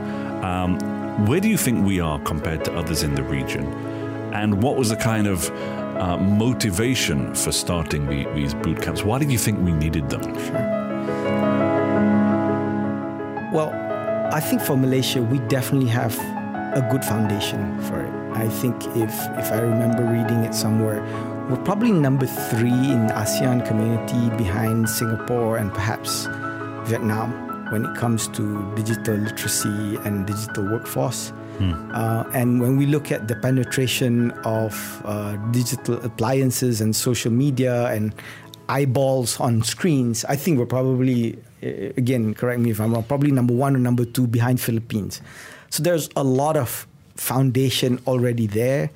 um, 0.45 0.79
where 1.27 1.41
do 1.41 1.49
you 1.49 1.57
think 1.57 1.85
we 1.85 2.01
are 2.01 2.19
compared 2.21 2.65
to 2.65 2.75
others 2.77 3.03
in 3.03 3.15
the 3.15 3.23
region? 3.23 3.67
And 4.33 4.63
what 4.63 4.77
was 4.77 4.89
the 4.89 4.97
kind 4.97 5.27
of 5.27 5.51
uh, 5.97 6.17
motivation 6.19 7.35
for 7.35 7.53
starting 7.53 8.07
the, 8.07 8.25
these 8.35 8.55
boot 8.55 8.83
camps? 8.83 9.05
Why 9.05 9.19
did 9.19 9.31
you 9.31 9.39
think 9.39 9.61
we 9.61 9.73
needed 9.73 10.11
them? 10.11 10.23
Sure. 10.23 10.85
Well, 13.53 13.71
I 14.33 14.41
think 14.41 14.63
for 14.63 14.77
Malaysia, 14.77 15.23
we 15.23 15.39
definitely 15.47 15.89
have 15.91 16.19
a 16.75 16.87
good 16.91 17.05
foundation 17.05 17.81
for 17.83 18.01
it. 18.01 18.13
I 18.37 18.49
think 18.49 18.83
if 18.97 19.15
if 19.39 19.53
I 19.53 19.61
remember 19.61 20.03
reading 20.03 20.43
it 20.43 20.55
somewhere, 20.55 21.01
we're 21.49 21.63
probably 21.65 21.93
number 21.93 22.27
three 22.27 22.71
in 22.71 23.09
ASEAN 23.09 23.67
community 23.67 24.35
behind 24.37 24.89
Singapore 24.89 25.59
and 25.59 25.73
perhaps 25.75 26.27
Vietnam 26.89 27.33
when 27.71 27.85
it 27.85 27.95
comes 27.97 28.29
to 28.29 28.75
digital 28.75 29.17
literacy 29.17 29.97
and 30.05 30.27
digital 30.27 30.65
workforce. 30.65 31.31
Hmm. 31.59 31.91
Uh, 31.93 32.25
and 32.33 32.61
when 32.61 32.77
we 32.79 32.87
look 32.87 33.13
at 33.13 33.29
the 33.29 33.37
penetration 33.37 34.31
of 34.45 35.03
uh, 35.05 35.37
digital 35.51 36.03
appliances 36.03 36.81
and 36.81 36.97
social 36.97 37.31
media 37.31 37.87
and 37.89 38.15
eyeballs 38.71 39.39
on 39.39 39.63
screens, 39.63 40.25
I 40.25 40.37
think 40.37 40.59
we're 40.59 40.67
probably, 40.67 41.39
again, 41.63 42.33
correct 42.33 42.61
me 42.61 42.71
if 42.71 42.81
I'm 42.81 42.95
wrong, 42.95 43.05
probably 43.05 43.33
number 43.33 43.53
one 43.53 43.77
or 43.77 43.79
number 43.79 44.07
two 44.07 44.27
behind 44.27 44.61
Philippines. 44.61 45.21
So 45.69 45.83
there's 45.83 46.09
a 46.17 46.25
lot 46.25 46.57
of 46.57 46.87
foundation 47.17 48.01
already 48.07 48.47
there. 48.47 48.91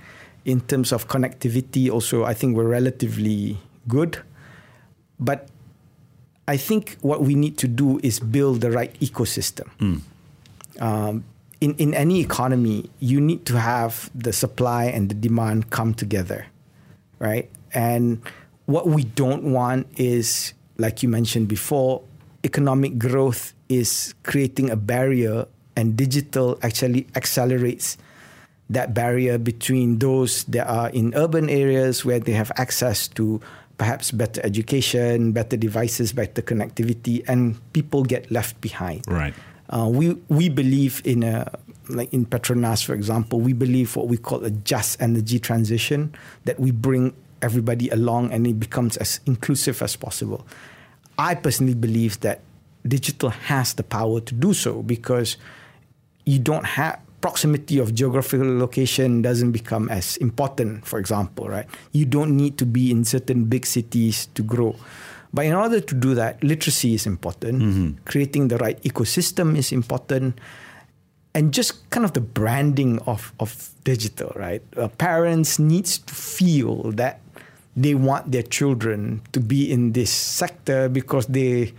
In 0.44 0.60
terms 0.60 0.92
of 0.92 1.08
connectivity, 1.08 1.90
also, 1.90 2.24
I 2.24 2.34
think 2.34 2.56
we're 2.56 2.68
relatively 2.68 3.58
good. 3.86 4.18
But 5.20 5.48
I 6.46 6.56
think 6.56 6.96
what 7.02 7.20
we 7.22 7.34
need 7.34 7.58
to 7.58 7.68
do 7.68 8.00
is 8.02 8.20
build 8.20 8.62
the 8.62 8.70
right 8.70 8.98
ecosystem. 9.00 9.68
Mm. 9.78 10.00
Um, 10.80 11.24
in, 11.60 11.74
in 11.74 11.92
any 11.92 12.20
economy, 12.20 12.88
you 13.00 13.20
need 13.20 13.44
to 13.46 13.58
have 13.58 14.10
the 14.14 14.32
supply 14.32 14.84
and 14.84 15.10
the 15.10 15.14
demand 15.14 15.70
come 15.70 15.92
together, 15.92 16.46
right? 17.18 17.50
And 17.74 18.22
what 18.66 18.86
we 18.86 19.04
don't 19.04 19.52
want 19.52 19.88
is, 19.98 20.54
like 20.78 21.02
you 21.02 21.08
mentioned 21.08 21.48
before, 21.48 22.02
economic 22.44 22.96
growth 22.98 23.52
is 23.68 24.14
creating 24.22 24.70
a 24.70 24.76
barrier, 24.76 25.46
and 25.76 25.96
digital 25.96 26.58
actually 26.62 27.06
accelerates 27.14 27.98
that 28.70 28.94
barrier 28.94 29.38
between 29.38 29.98
those 29.98 30.44
that 30.44 30.68
are 30.68 30.90
in 30.90 31.14
urban 31.14 31.48
areas 31.48 32.04
where 32.04 32.20
they 32.20 32.32
have 32.32 32.52
access 32.56 33.08
to 33.08 33.40
perhaps 33.78 34.10
better 34.10 34.40
education, 34.44 35.32
better 35.32 35.56
devices, 35.56 36.12
better 36.12 36.42
connectivity, 36.42 37.24
and 37.28 37.56
people 37.72 38.02
get 38.02 38.30
left 38.30 38.60
behind. 38.60 39.04
Right. 39.06 39.34
Uh, 39.70 39.88
we 39.90 40.14
we 40.28 40.48
believe 40.48 41.00
in 41.04 41.22
a 41.22 41.50
like 41.88 42.12
in 42.12 42.26
Petronas, 42.26 42.84
for 42.84 42.94
example, 42.94 43.40
we 43.40 43.52
believe 43.52 43.96
what 43.96 44.08
we 44.08 44.16
call 44.18 44.44
a 44.44 44.50
just 44.50 45.00
energy 45.00 45.38
transition 45.38 46.14
that 46.44 46.60
we 46.60 46.70
bring 46.70 47.14
everybody 47.40 47.88
along 47.88 48.32
and 48.32 48.46
it 48.46 48.60
becomes 48.60 48.96
as 48.98 49.20
inclusive 49.26 49.80
as 49.80 49.96
possible. 49.96 50.46
I 51.16 51.34
personally 51.34 51.74
believe 51.74 52.20
that 52.20 52.40
digital 52.86 53.30
has 53.30 53.74
the 53.74 53.82
power 53.82 54.20
to 54.20 54.34
do 54.34 54.52
so 54.52 54.82
because 54.82 55.36
you 56.24 56.38
don't 56.38 56.64
have 56.64 57.00
proximity 57.20 57.78
of 57.78 57.94
geographical 57.94 58.58
location 58.58 59.22
doesn't 59.22 59.52
become 59.52 59.88
as 59.88 60.16
important, 60.18 60.86
for 60.86 60.98
example, 60.98 61.48
right? 61.48 61.66
You 61.92 62.06
don't 62.06 62.36
need 62.36 62.58
to 62.58 62.66
be 62.66 62.90
in 62.90 63.04
certain 63.04 63.44
big 63.44 63.66
cities 63.66 64.26
to 64.34 64.42
grow. 64.42 64.76
But 65.32 65.44
in 65.44 65.52
order 65.52 65.80
to 65.80 65.94
do 65.94 66.14
that, 66.14 66.42
literacy 66.42 66.94
is 66.94 67.06
important. 67.06 67.62
Mm-hmm. 67.62 68.04
Creating 68.06 68.48
the 68.48 68.56
right 68.58 68.80
ecosystem 68.82 69.56
is 69.56 69.72
important. 69.72 70.38
And 71.34 71.52
just 71.52 71.88
kind 71.90 72.04
of 72.04 72.14
the 72.14 72.20
branding 72.20 72.98
of, 73.00 73.32
of 73.38 73.70
digital, 73.84 74.32
right? 74.34 74.62
Uh, 74.76 74.88
parents 74.88 75.58
needs 75.58 75.98
to 75.98 76.14
feel 76.14 76.90
that 76.92 77.20
they 77.76 77.94
want 77.94 78.32
their 78.32 78.42
children 78.42 79.22
to 79.32 79.40
be 79.40 79.70
in 79.70 79.92
this 79.92 80.10
sector 80.10 80.88
because 80.88 81.26
they 81.26 81.72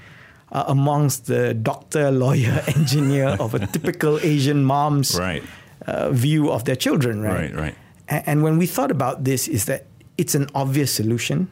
uh, 0.52 0.66
amongst 0.68 1.28
the 1.28 1.54
doctor, 1.54 2.12
lawyer, 2.12 2.64
engineer 2.76 3.38
of 3.40 3.54
a 3.54 3.66
typical 3.68 4.20
Asian 4.22 4.64
mom's 4.64 5.18
right. 5.18 5.44
uh, 5.86 6.10
view 6.12 6.52
of 6.52 6.66
their 6.66 6.76
children, 6.76 7.22
right? 7.22 7.54
Right, 7.54 7.56
right. 7.56 7.76
And, 8.08 8.24
and 8.28 8.44
when 8.44 8.58
we 8.58 8.66
thought 8.66 8.92
about 8.92 9.24
this, 9.24 9.48
is 9.48 9.66
that 9.66 9.86
it's 10.18 10.36
an 10.36 10.48
obvious 10.56 10.92
solution. 10.92 11.48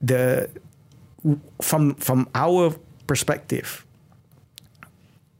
The 0.00 0.48
from 1.60 1.94
from 1.96 2.28
our 2.34 2.74
perspective, 3.06 3.84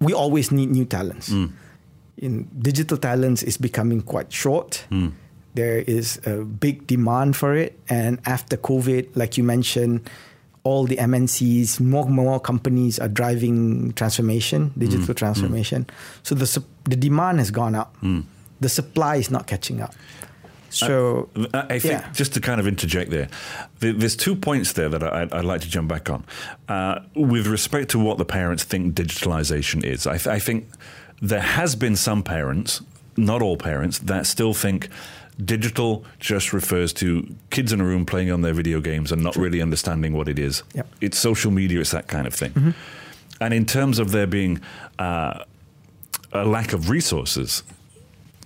we 0.01 0.13
always 0.13 0.51
need 0.51 0.71
new 0.71 0.85
talents. 0.85 1.31
Mm. 1.31 1.53
In 2.19 2.49
digital 2.59 2.99
talents 2.99 3.45
is 3.45 3.57
becoming 3.57 4.03
quite 4.03 4.33
short. 4.33 4.85
Mm. 4.91 5.13
There 5.55 5.79
is 5.79 6.21
a 6.27 6.45
big 6.45 6.87
demand 6.87 7.37
for 7.37 7.55
it, 7.55 7.79
and 7.89 8.19
after 8.27 8.57
COVID, 8.57 9.15
like 9.15 9.39
you 9.39 9.45
mentioned, 9.45 10.11
all 10.69 10.85
the 10.85 10.97
MNCs, 10.97 11.81
more 11.81 12.05
and 12.07 12.15
more 12.15 12.39
companies 12.39 12.99
are 12.99 13.09
driving 13.09 13.93
transformation, 13.95 14.73
digital 14.77 15.15
mm. 15.15 15.17
transformation. 15.17 15.85
Mm. 15.85 16.27
So 16.27 16.35
the 16.35 16.49
the 16.85 16.97
demand 16.97 17.39
has 17.39 17.51
gone 17.51 17.75
up. 17.75 17.97
Mm. 18.03 18.25
The 18.61 18.69
supply 18.69 19.17
is 19.17 19.31
not 19.31 19.47
catching 19.47 19.81
up. 19.81 19.95
So 20.71 21.29
I, 21.55 21.75
I 21.75 21.79
think 21.79 22.03
yeah. 22.03 22.13
just 22.13 22.35
to 22.35 22.41
kind 22.41 22.61
of 22.61 22.67
interject 22.67 23.11
there, 23.11 23.29
there's 23.81 24.17
two 24.17 24.37
points 24.37 24.73
there 24.73 24.91
that 24.91 25.03
I, 25.03 25.25
would 25.25 25.45
like 25.45 25.63
to 25.63 25.71
jump 25.71 25.89
back 25.89 26.11
on. 26.11 26.25
Uh, 26.69 27.01
with 27.15 27.47
respect 27.47 27.91
to 27.91 27.99
what 27.99 28.19
the 28.19 28.25
parents 28.25 28.65
think 28.65 28.95
digitalization 28.95 29.85
is, 29.85 30.07
I, 30.07 30.19
th- 30.19 30.27
I 30.27 30.39
think 30.39 30.67
there 31.23 31.41
has 31.41 31.75
been 31.75 31.97
some 31.97 32.23
parents, 32.23 32.83
not 33.17 33.41
all 33.41 33.57
parents, 33.57 33.99
that 34.01 34.27
still 34.27 34.53
think 34.55 34.89
digital 35.45 36.05
just 36.19 36.53
refers 36.53 36.93
to 36.95 37.35
kids 37.51 37.73
in 37.73 37.81
a 37.81 37.85
room 37.85 38.05
playing 38.05 38.31
on 38.31 38.43
their 38.43 38.53
video 38.53 38.81
games 38.81 39.13
and 39.13 39.23
not 39.23 39.35
True. 39.35 39.45
really 39.45 39.63
understanding 39.63 40.13
what 40.13 40.29
it 40.29 40.39
is. 40.39 40.63
Yep. 40.75 40.89
It's 41.01 41.19
social 41.19 41.51
media, 41.51 41.81
it's 41.81 41.93
that 41.93 42.09
kind 42.09 42.27
of 42.27 42.35
thing. 42.35 42.51
Mm-hmm. 42.51 42.71
And 43.41 43.55
in 43.55 43.65
terms 43.65 43.99
of 43.99 44.11
there 44.11 44.27
being 44.27 44.61
uh, 44.99 45.45
a 46.33 46.45
lack 46.45 46.73
of 46.73 46.91
resources, 46.91 47.63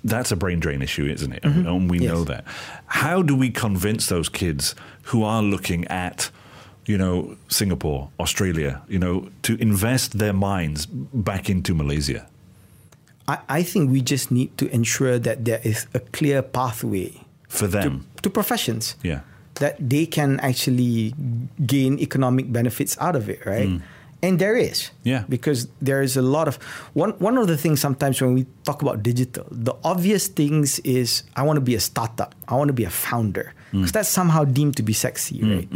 that's 0.05 0.33
a 0.33 0.37
brain 0.37 0.61
drain 0.61 0.83
issue, 0.83 1.07
isn't 1.07 1.33
it? 1.33 1.43
Mm-hmm. 1.43 1.67
And 1.67 1.91
we 1.91 2.01
yes. 2.01 2.09
know 2.13 2.25
that. 2.25 2.45
How 2.87 3.23
do 3.23 3.35
we 3.35 3.51
convince 3.51 4.09
those 4.09 4.29
kids 4.29 4.75
who 5.05 5.23
are 5.23 5.43
looking 5.43 5.87
at, 5.87 6.31
you 6.87 6.99
know, 6.99 7.37
Singapore, 7.49 8.11
Australia, 8.21 8.83
you 8.89 8.99
know, 8.99 9.31
to 9.45 9.57
invest 9.57 10.19
their 10.19 10.33
minds 10.33 10.87
back 10.87 11.49
into 11.49 11.75
Malaysia? 11.75 12.27
I, 13.29 13.39
I 13.49 13.63
think 13.63 13.91
we 13.91 14.01
just 14.01 14.31
need 14.31 14.57
to 14.59 14.69
ensure 14.75 15.19
that 15.19 15.45
there 15.45 15.61
is 15.63 15.87
a 15.95 16.01
clear 16.01 16.43
pathway 16.43 17.13
for 17.49 17.67
them 17.67 18.07
to, 18.17 18.23
to 18.23 18.31
professions. 18.31 18.97
Yeah. 19.03 19.21
that 19.61 19.77
they 19.79 20.07
can 20.07 20.41
actually 20.41 21.13
gain 21.67 21.99
economic 22.01 22.51
benefits 22.51 22.97
out 22.99 23.15
of 23.15 23.29
it, 23.29 23.45
right? 23.45 23.69
Mm. 23.69 23.83
And 24.25 24.39
there 24.39 24.57
is, 24.57 24.91
Yeah. 25.05 25.25
because 25.29 25.67
there 25.83 26.01
is 26.01 26.17
a 26.17 26.23
lot 26.23 26.47
of 26.49 26.57
one. 26.95 27.11
One 27.19 27.37
of 27.37 27.49
the 27.49 27.57
things 27.59 27.81
sometimes 27.81 28.21
when 28.23 28.33
we 28.35 28.47
talk 28.65 28.81
about 28.81 29.03
digital, 29.03 29.45
the 29.51 29.75
obvious 29.85 30.29
things 30.29 30.79
is 30.87 31.25
I 31.37 31.43
want 31.43 31.59
to 31.59 31.61
be 31.61 31.75
a 31.75 31.81
startup, 31.81 32.35
I 32.49 32.55
want 32.55 32.69
to 32.69 32.73
be 32.73 32.85
a 32.85 32.91
founder, 32.91 33.53
mm. 33.73 33.83
because 33.83 33.93
that's 33.93 34.09
somehow 34.09 34.45
deemed 34.47 34.77
to 34.79 34.83
be 34.83 34.93
sexy, 34.95 35.41
mm, 35.41 35.51
right? 35.53 35.69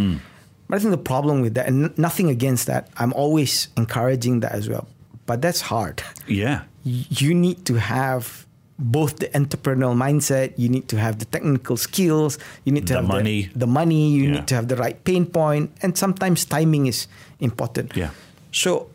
But 0.69 0.77
I 0.77 0.79
think 0.79 0.91
the 0.93 0.99
problem 1.15 1.43
with 1.43 1.55
that, 1.55 1.67
and 1.69 1.91
nothing 1.99 2.31
against 2.31 2.67
that, 2.67 2.89
I'm 2.97 3.13
always 3.13 3.69
encouraging 3.77 4.41
that 4.41 4.53
as 4.53 4.69
well. 4.71 4.87
But 5.27 5.43
that's 5.43 5.61
hard. 5.61 6.03
Yeah. 6.27 6.63
You 6.87 7.35
need 7.35 7.67
to 7.67 7.75
have 7.83 8.47
both 8.79 9.19
the 9.19 9.27
entrepreneurial 9.35 9.97
mindset, 9.97 10.53
you 10.57 10.69
need 10.69 10.87
to 10.89 10.99
have 11.01 11.19
the 11.19 11.25
technical 11.25 11.77
skills, 11.77 12.39
you 12.65 12.71
need 12.71 12.87
to 12.87 12.93
The 12.93 13.01
have 13.01 13.09
money. 13.09 13.51
the, 13.53 13.59
the 13.61 13.67
money, 13.67 14.11
you 14.13 14.25
Yeah. 14.25 14.31
need 14.39 14.47
to 14.49 14.55
have 14.55 14.69
the 14.69 14.77
right 14.77 14.95
pain 15.03 15.27
point, 15.27 15.73
and 15.83 15.97
sometimes 15.99 16.45
timing 16.45 16.87
is 16.87 17.09
important. 17.41 17.97
Yeah. 17.97 18.11
So, 18.53 18.87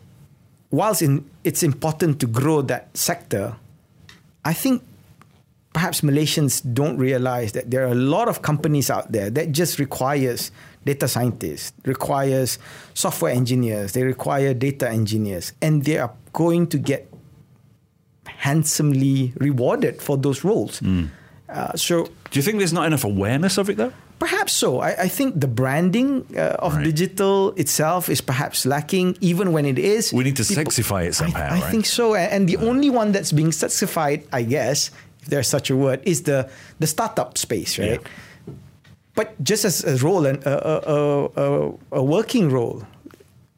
whilst 0.70 1.02
in, 1.02 1.24
it's 1.44 1.62
important 1.62 2.18
to 2.20 2.26
grow 2.26 2.62
that 2.62 2.96
sector, 2.96 3.56
I 4.44 4.54
think 4.54 4.82
perhaps 5.72 6.00
Malaysians 6.02 6.60
don't 6.74 6.98
realize 6.98 7.52
that 7.52 7.70
there 7.70 7.82
are 7.86 7.92
a 7.92 7.94
lot 7.96 8.28
of 8.28 8.42
companies 8.42 8.90
out 8.90 9.10
there 9.12 9.30
that 9.30 9.52
just 9.52 9.78
requires 9.78 10.50
data 10.84 11.06
scientists, 11.08 11.72
requires 11.86 12.58
software 12.94 13.32
engineers, 13.32 13.92
they 13.92 14.02
require 14.02 14.52
data 14.54 14.88
engineers, 14.90 15.52
and 15.62 15.84
they 15.84 15.96
are 15.98 16.12
going 16.32 16.66
to 16.66 16.78
get 16.78 17.08
handsomely 18.26 19.32
rewarded 19.38 20.00
for 20.02 20.16
those 20.16 20.44
roles. 20.44 20.80
Uh, 21.48 21.72
so 21.76 22.04
Do 22.30 22.38
you 22.38 22.42
think 22.42 22.58
there's 22.58 22.72
not 22.72 22.86
enough 22.86 23.04
awareness 23.04 23.58
of 23.58 23.68
it 23.68 23.76
though? 23.76 23.92
Perhaps 24.18 24.52
so. 24.52 24.78
I, 24.80 24.90
I 25.02 25.08
think 25.08 25.40
the 25.40 25.48
branding 25.48 26.24
uh, 26.36 26.56
of 26.60 26.76
Right. 26.76 26.84
digital 26.84 27.50
itself 27.56 28.08
is 28.08 28.20
perhaps 28.20 28.64
lacking, 28.64 29.16
even 29.20 29.52
when 29.52 29.66
it 29.66 29.78
is. 29.78 30.12
We 30.12 30.22
need 30.24 30.36
to 30.36 30.44
sexify 30.44 31.06
it 31.06 31.14
somehow, 31.16 31.42
I, 31.42 31.56
I 31.56 31.60
right? 31.60 31.70
think 31.72 31.86
so. 31.86 32.14
And 32.14 32.48
the 32.48 32.56
only 32.58 32.88
one 32.88 33.10
that's 33.10 33.32
being 33.32 33.50
sexified, 33.50 34.24
I 34.32 34.44
guess, 34.44 34.92
if 35.22 35.28
there's 35.28 35.48
such 35.48 35.70
a 35.70 35.76
word, 35.76 36.00
is 36.04 36.24
the 36.24 36.50
the 36.78 36.86
startup 36.86 37.38
space, 37.38 37.78
right? 37.78 38.00
But 39.14 39.42
just 39.42 39.64
as 39.64 39.84
a 39.84 39.96
role 40.04 40.26
and 40.26 40.42
a, 40.44 40.90
a, 40.90 41.72
a, 41.92 42.02
working 42.02 42.50
role, 42.50 42.82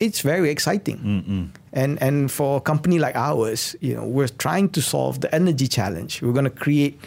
it's 0.01 0.21
very 0.21 0.51
exciting. 0.51 1.53
And 1.73 2.03
and 2.03 2.31
for 2.31 2.59
a 2.59 2.61
company 2.61 2.99
like 2.99 3.17
ours, 3.17 3.77
you 3.81 3.95
know, 3.95 4.05
we're 4.05 4.29
trying 4.29 4.71
to 4.71 4.83
solve 4.83 5.21
the 5.21 5.35
energy 5.35 5.69
challenge. 5.69 6.23
We're 6.23 6.33
going 6.33 6.45
to 6.45 6.51
create 6.51 7.01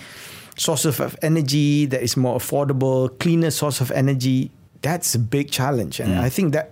sources 0.58 1.00
of 1.00 1.16
energy 1.22 1.86
that 1.86 2.02
is 2.02 2.18
more 2.18 2.38
affordable, 2.38 3.18
cleaner 3.20 3.52
source 3.52 3.82
of 3.82 3.92
energy. 3.92 4.50
That's 4.82 5.16
a 5.16 5.20
big 5.20 5.52
challenge, 5.52 6.00
and 6.00 6.14
mm. 6.14 6.20
I 6.20 6.30
think 6.30 6.54
that 6.54 6.72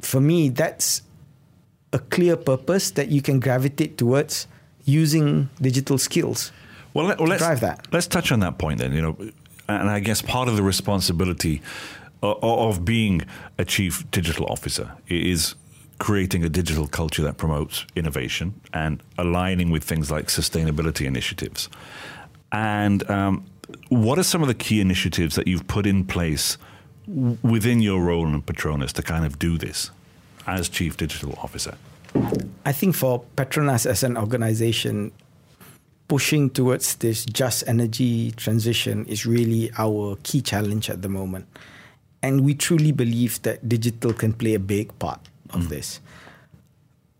for 0.00 0.20
me, 0.20 0.50
that's 0.50 1.02
a 1.92 1.98
clear 1.98 2.36
purpose 2.36 2.90
that 2.92 3.08
you 3.08 3.22
can 3.22 3.40
gravitate 3.40 3.96
towards 3.96 4.46
using 4.84 5.48
digital 5.60 5.98
skills. 5.98 6.52
Well, 6.94 7.06
let, 7.06 7.18
well 7.18 7.28
let's 7.28 7.42
drive 7.42 7.60
that. 7.60 7.86
Let's 7.92 8.06
touch 8.06 8.32
on 8.32 8.40
that 8.40 8.58
point 8.58 8.78
then. 8.78 8.92
You 8.92 9.02
know, 9.02 9.16
and 9.68 9.90
I 9.90 10.00
guess 10.00 10.22
part 10.22 10.48
of 10.48 10.56
the 10.56 10.62
responsibility 10.62 11.60
of, 12.22 12.42
of 12.42 12.84
being 12.84 13.22
a 13.58 13.64
chief 13.64 14.10
digital 14.10 14.46
officer 14.46 14.92
is 15.08 15.54
creating 15.98 16.44
a 16.44 16.48
digital 16.48 16.86
culture 16.86 17.22
that 17.22 17.36
promotes 17.36 17.86
innovation 17.94 18.60
and 18.72 19.02
aligning 19.18 19.70
with 19.70 19.84
things 19.84 20.10
like 20.10 20.26
sustainability 20.26 21.06
initiatives. 21.06 21.68
And 22.52 23.08
um, 23.10 23.44
what 23.88 24.18
are 24.18 24.22
some 24.22 24.42
of 24.42 24.48
the 24.48 24.54
key 24.54 24.80
initiatives 24.80 25.36
that 25.36 25.46
you've 25.46 25.66
put 25.66 25.86
in 25.86 26.04
place 26.04 26.58
w- 27.06 27.38
within 27.42 27.80
your 27.80 28.02
role 28.02 28.26
in 28.26 28.42
Petronas 28.42 28.92
to 28.92 29.02
kind 29.02 29.24
of 29.24 29.38
do 29.38 29.56
this 29.56 29.90
as 30.46 30.68
chief 30.68 30.96
digital 30.96 31.38
officer? 31.42 31.76
I 32.64 32.72
think 32.72 32.94
for 32.94 33.24
Petronas 33.36 33.86
as 33.86 34.02
an 34.02 34.16
organization, 34.16 35.12
pushing 36.08 36.50
towards 36.50 36.96
this 36.96 37.24
just 37.24 37.64
energy 37.66 38.30
transition 38.32 39.06
is 39.06 39.24
really 39.26 39.70
our 39.78 40.16
key 40.22 40.40
challenge 40.40 40.90
at 40.90 41.02
the 41.02 41.08
moment. 41.08 41.46
And 42.22 42.44
we 42.44 42.54
truly 42.54 42.92
believe 42.92 43.40
that 43.42 43.68
digital 43.68 44.12
can 44.12 44.32
play 44.32 44.54
a 44.54 44.58
big 44.58 44.98
part 44.98 45.20
of 45.50 45.64
mm. 45.64 45.68
this. 45.68 46.00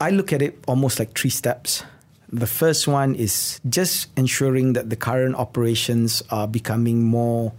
I 0.00 0.10
look 0.10 0.32
at 0.32 0.42
it 0.42 0.58
almost 0.66 0.98
like 0.98 1.16
three 1.16 1.30
steps. 1.30 1.84
The 2.32 2.46
first 2.46 2.88
one 2.88 3.14
is 3.14 3.60
just 3.68 4.08
ensuring 4.16 4.72
that 4.72 4.90
the 4.90 4.96
current 4.96 5.36
operations 5.36 6.22
are 6.30 6.48
becoming 6.48 7.04
more 7.04 7.52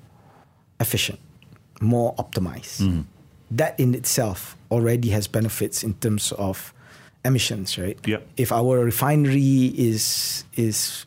efficient, 0.80 1.20
more 1.82 2.14
optimized. 2.16 2.82
Mm. 2.82 3.06
That 3.52 3.80
in 3.80 3.96
itself 3.96 4.58
already 4.72 5.10
has 5.10 5.28
benefits 5.28 5.84
in 5.84 5.94
terms 5.96 6.32
of 6.34 6.74
emissions, 7.24 7.78
right? 7.78 7.98
Yep. 8.06 8.28
If 8.38 8.52
our 8.52 8.80
refinery 8.80 9.74
is 9.78 10.44
is 10.56 11.06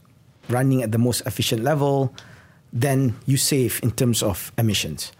running 0.48 0.82
at 0.82 0.92
the 0.92 0.98
most 0.98 1.22
efficient 1.26 1.62
level, 1.62 2.14
then 2.72 3.16
you 3.26 3.36
save 3.36 3.80
in 3.82 3.90
terms 3.90 4.22
of 4.22 4.52
emissions. 4.58 5.12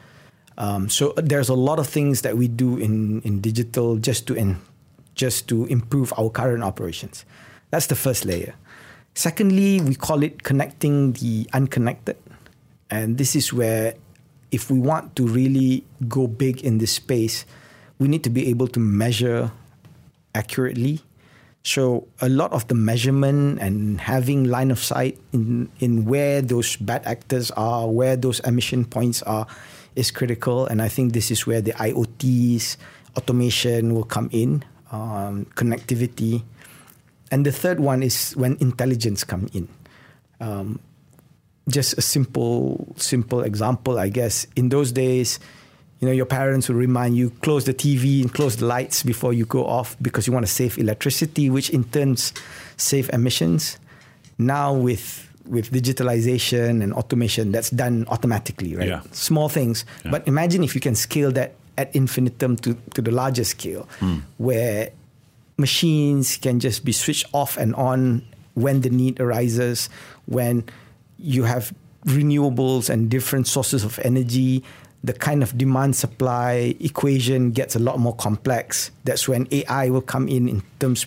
Um, 0.59 0.89
so 0.89 1.15
there's 1.17 1.49
a 1.49 1.55
lot 1.55 1.79
of 1.79 1.87
things 1.87 2.23
that 2.23 2.37
we 2.37 2.49
do 2.49 2.77
in, 2.77 3.23
in 3.23 3.41
digital 3.41 3.97
just 3.97 4.27
to 4.27 4.35
in, 4.35 4.59
just 5.15 5.49
to 5.49 5.67
improve 5.67 6.13
our 6.19 6.31
current 6.31 6.65
operations. 6.65 7.25
That's 7.71 7.87
the 7.87 7.95
first 7.95 8.25
layer. 8.25 8.55
Secondly, 9.15 9.81
we 9.81 9.95
call 9.95 10.23
it 10.23 10.43
connecting 10.43 11.13
the 11.13 11.49
unconnected, 11.53 12.17
and 12.91 13.19
this 13.19 13.35
is 13.35 13.53
where 13.53 13.95
if 14.51 14.71
we 14.71 14.79
want 14.79 15.15
to 15.17 15.27
really 15.27 15.85
go 16.09 16.27
big 16.27 16.63
in 16.63 16.79
this 16.79 16.93
space, 16.93 17.45
we 17.99 18.09
need 18.09 18.25
to 18.25 18.31
be 18.31 18.49
able 18.49 18.69
to 18.69 18.81
measure 18.81 19.51
accurately. 20.35 21.01
So 21.69 22.09
a 22.25 22.33
lot 22.33 22.57
of 22.57 22.65
the 22.73 22.75
measurement 22.75 23.61
and 23.61 24.01
having 24.01 24.49
line 24.49 24.73
of 24.73 24.81
sight 24.81 25.21
in 25.37 25.69
in 25.85 26.09
where 26.09 26.41
those 26.41 26.81
bad 26.81 27.05
actors 27.05 27.53
are, 27.61 27.85
where 27.85 28.17
those 28.17 28.41
emission 28.49 28.89
points 28.89 29.21
are, 29.29 29.45
is 29.93 30.09
critical. 30.09 30.65
And 30.65 30.81
I 30.81 30.89
think 30.89 31.13
this 31.13 31.29
is 31.29 31.45
where 31.45 31.61
the 31.61 31.77
IoTs, 31.77 32.81
automation 33.21 33.93
will 33.93 34.09
come 34.09 34.33
in, 34.33 34.65
um, 34.89 35.45
connectivity, 35.61 36.41
and 37.29 37.45
the 37.45 37.53
third 37.53 37.85
one 37.85 38.01
is 38.01 38.33
when 38.33 38.57
intelligence 38.65 39.21
come 39.21 39.53
in. 39.53 39.69
Um, 40.41 40.81
just 41.69 42.01
a 42.01 42.01
simple 42.01 42.97
simple 42.97 43.45
example, 43.45 44.01
I 44.01 44.09
guess. 44.09 44.49
In 44.57 44.73
those 44.73 44.89
days, 44.89 45.37
you 46.01 46.07
know, 46.07 46.13
your 46.13 46.27
parents 46.27 46.69
would 46.69 46.77
remind 46.77 47.17
you 47.17 47.31
close 47.43 47.65
the 47.65 47.75
TV 47.75 48.23
and 48.23 48.33
close 48.33 48.57
the 48.57 48.67
lights 48.67 49.03
before 49.03 49.33
you 49.33 49.45
go 49.45 49.67
off 49.67 49.97
because 50.01 50.27
you 50.27 50.33
want 50.33 50.47
to 50.47 50.53
save 50.53 50.79
electricity, 50.79 51.51
which 51.51 51.71
in 51.71 51.85
turns 51.85 52.33
save 52.77 53.11
emissions. 53.11 53.79
Now 54.39 54.73
with 54.73 55.25
with 55.45 55.73
digitalization 55.73 56.83
and 56.83 56.93
automation, 56.93 57.53
that's 57.53 57.71
done 57.71 58.07
automatically, 58.09 58.77
right? 58.77 58.87
Yeah. 58.87 59.01
Small 59.13 59.49
things. 59.49 59.85
Yeah. 60.05 60.11
But 60.11 60.29
imagine 60.29 60.63
if 60.63 60.75
you 60.75 60.81
can 60.81 60.95
scale 60.95 61.33
that 61.33 61.55
at 61.79 61.95
infinitum 61.97 62.57
to, 62.59 62.77
to 62.95 63.01
the 63.01 63.11
larger 63.11 63.45
scale, 63.45 63.89
hmm. 63.99 64.19
where 64.37 64.91
machines 65.57 66.37
can 66.37 66.61
just 66.61 66.85
be 66.85 66.93
switched 66.93 67.27
off 67.33 67.57
and 67.57 67.75
on 67.77 68.23
when 68.55 68.83
the 68.83 68.91
need 68.91 69.21
arises, 69.21 69.89
when 70.27 70.65
you 71.19 71.45
have 71.45 71.73
renewables 72.05 72.91
and 72.91 73.11
different 73.11 73.47
sources 73.47 73.85
of 73.85 73.99
energy, 74.01 74.63
the 75.05 75.13
kind 75.13 75.43
of 75.43 75.57
demand 75.57 75.97
supply 75.97 76.75
equation 76.81 77.53
gets 77.53 77.77
a 77.77 77.79
lot 77.79 77.99
more 77.99 78.15
complex. 78.17 78.91
That's 79.05 79.29
when 79.29 79.47
AI 79.53 79.91
will 79.91 80.03
come 80.03 80.29
in 80.29 80.49
in 80.49 80.63
terms 80.81 81.07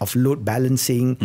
of 0.00 0.14
load 0.16 0.44
balancing. 0.44 1.16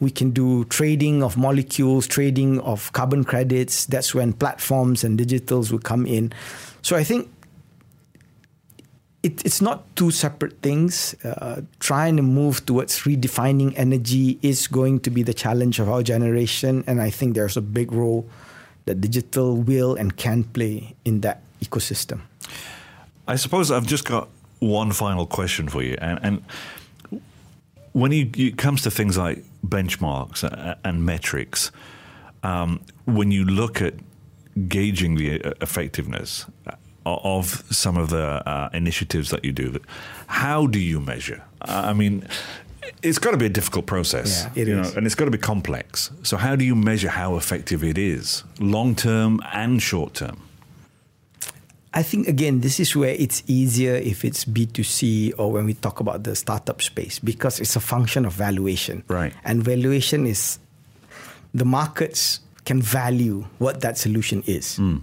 We 0.00 0.10
can 0.10 0.30
do 0.30 0.64
trading 0.66 1.22
of 1.22 1.36
molecules, 1.36 2.06
trading 2.06 2.60
of 2.60 2.92
carbon 2.92 3.24
credits. 3.24 3.86
That's 3.86 4.14
when 4.14 4.32
platforms 4.32 5.04
and 5.04 5.18
digitals 5.18 5.70
will 5.70 5.80
come 5.80 6.06
in. 6.06 6.32
So 6.82 6.96
I 6.96 7.04
think 7.04 7.30
it, 9.22 9.44
it's 9.44 9.60
not 9.60 9.84
two 9.96 10.10
separate 10.12 10.62
things. 10.62 11.14
Uh, 11.24 11.62
trying 11.80 12.16
to 12.16 12.22
move 12.22 12.64
towards 12.64 13.00
redefining 13.00 13.74
energy 13.76 14.38
is 14.42 14.68
going 14.68 15.00
to 15.00 15.10
be 15.10 15.24
the 15.24 15.34
challenge 15.34 15.80
of 15.80 15.88
our 15.88 16.02
generation, 16.02 16.84
and 16.86 17.02
I 17.02 17.10
think 17.10 17.34
there's 17.34 17.56
a 17.56 17.62
big 17.62 17.90
role 17.90 18.28
that 18.84 19.00
digital 19.00 19.56
will 19.56 19.96
and 19.96 20.16
can 20.16 20.44
play 20.44 20.94
in 21.04 21.22
that 21.22 21.42
ecosystem. 21.62 22.20
I 23.28 23.36
suppose 23.36 23.70
I've 23.70 23.86
just 23.86 24.04
got 24.04 24.28
one 24.60 24.92
final 24.92 25.26
question 25.26 25.68
for 25.68 25.82
you, 25.82 25.96
and, 26.00 26.18
and 26.22 26.44
when 27.92 28.12
you, 28.12 28.30
it 28.36 28.56
comes 28.58 28.82
to 28.82 28.90
things 28.90 29.16
like 29.18 29.44
benchmarks 29.66 30.44
and 30.84 31.04
metrics, 31.04 31.72
um, 32.42 32.80
when 33.06 33.30
you 33.30 33.44
look 33.44 33.80
at 33.82 33.94
gauging 34.68 35.16
the 35.16 35.42
uh, 35.42 35.52
effectiveness 35.60 36.46
of 37.04 37.62
some 37.70 37.96
of 37.96 38.10
the 38.10 38.42
uh, 38.48 38.68
initiatives 38.72 39.30
that 39.30 39.44
you 39.44 39.52
do, 39.52 39.78
how 40.26 40.66
do 40.66 40.78
you 40.78 41.00
measure? 41.00 41.42
I 41.62 41.92
mean, 41.92 42.26
it's 43.02 43.18
got 43.18 43.30
to 43.32 43.36
be 43.36 43.46
a 43.46 43.50
difficult 43.50 43.86
process, 43.86 44.44
Yeah, 44.54 44.62
it 44.62 44.68
you 44.68 44.80
is. 44.80 44.90
know, 44.92 44.96
and 44.98 45.06
it's 45.06 45.14
got 45.14 45.24
to 45.26 45.30
be 45.30 45.38
complex. 45.38 46.10
So, 46.22 46.36
how 46.36 46.54
do 46.56 46.64
you 46.64 46.74
measure 46.76 47.08
how 47.08 47.36
effective 47.36 47.82
it 47.84 47.98
is, 47.98 48.44
long 48.60 48.94
term 48.94 49.40
and 49.52 49.80
short 49.82 50.14
term? 50.14 50.42
I 51.96 52.02
think 52.02 52.28
again, 52.28 52.60
this 52.60 52.78
is 52.78 52.94
where 52.94 53.16
it's 53.16 53.42
easier 53.46 53.94
if 53.96 54.22
it's 54.22 54.44
B2C 54.44 55.32
or 55.38 55.50
when 55.50 55.64
we 55.64 55.72
talk 55.72 55.98
about 56.00 56.24
the 56.24 56.36
startup 56.36 56.82
space 56.82 57.18
because 57.18 57.58
it's 57.58 57.74
a 57.74 57.80
function 57.80 58.26
of 58.26 58.34
valuation. 58.34 59.02
Right. 59.08 59.32
And 59.44 59.64
valuation 59.64 60.26
is 60.26 60.58
the 61.54 61.64
markets 61.64 62.40
can 62.66 62.82
value 62.82 63.46
what 63.58 63.80
that 63.80 63.96
solution 63.96 64.42
is. 64.46 64.76
Hmm. 64.76 64.98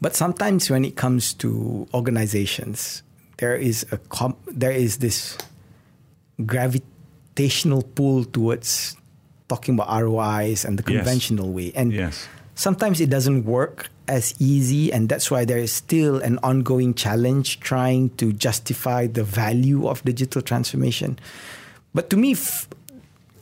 But 0.00 0.16
sometimes 0.16 0.70
when 0.70 0.82
it 0.84 0.96
comes 0.96 1.34
to 1.44 1.86
organizations, 1.92 3.02
there 3.36 3.54
is 3.56 3.84
a 3.92 3.98
com- 4.08 4.36
there 4.46 4.72
is 4.72 4.96
this 4.98 5.36
gravitational 6.46 7.82
pull 7.82 8.24
towards 8.24 8.96
talking 9.48 9.74
about 9.74 9.88
ROIs 9.90 10.64
and 10.64 10.78
the 10.78 10.84
Yes. 10.90 10.96
conventional 11.04 11.52
way. 11.52 11.72
And 11.76 11.92
Yes. 11.92 12.28
sometimes 12.54 13.00
it 13.00 13.10
doesn't 13.10 13.44
work 13.44 13.90
as 14.08 14.34
easy 14.38 14.92
and 14.92 15.08
that's 15.08 15.30
why 15.30 15.44
there 15.44 15.58
is 15.58 15.72
still 15.72 16.18
an 16.18 16.38
ongoing 16.42 16.94
challenge 16.94 17.60
trying 17.60 18.10
to 18.16 18.32
justify 18.32 19.06
the 19.06 19.24
value 19.24 19.88
of 19.88 20.04
digital 20.04 20.42
transformation. 20.42 21.18
But 21.94 22.10
to 22.10 22.16
me 22.16 22.32
f- 22.32 22.68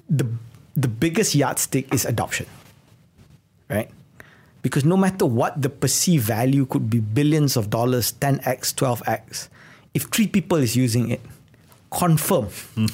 the 0.08 0.26
the 0.76 0.88
biggest 0.88 1.34
yardstick 1.34 1.92
is 1.94 2.04
adoption. 2.04 2.46
Right? 3.68 3.90
Because 4.62 4.84
no 4.84 4.96
matter 4.96 5.26
what 5.26 5.60
the 5.60 5.68
perceived 5.68 6.24
value 6.24 6.66
could 6.66 6.88
be 6.88 7.00
billions 7.00 7.56
of 7.56 7.70
dollars, 7.70 8.12
10x, 8.12 8.74
12x, 8.74 9.48
if 9.92 10.04
three 10.04 10.26
people 10.26 10.58
is 10.58 10.74
using 10.74 11.10
it, 11.10 11.20
confirm 11.90 12.46
hmm. 12.74 12.86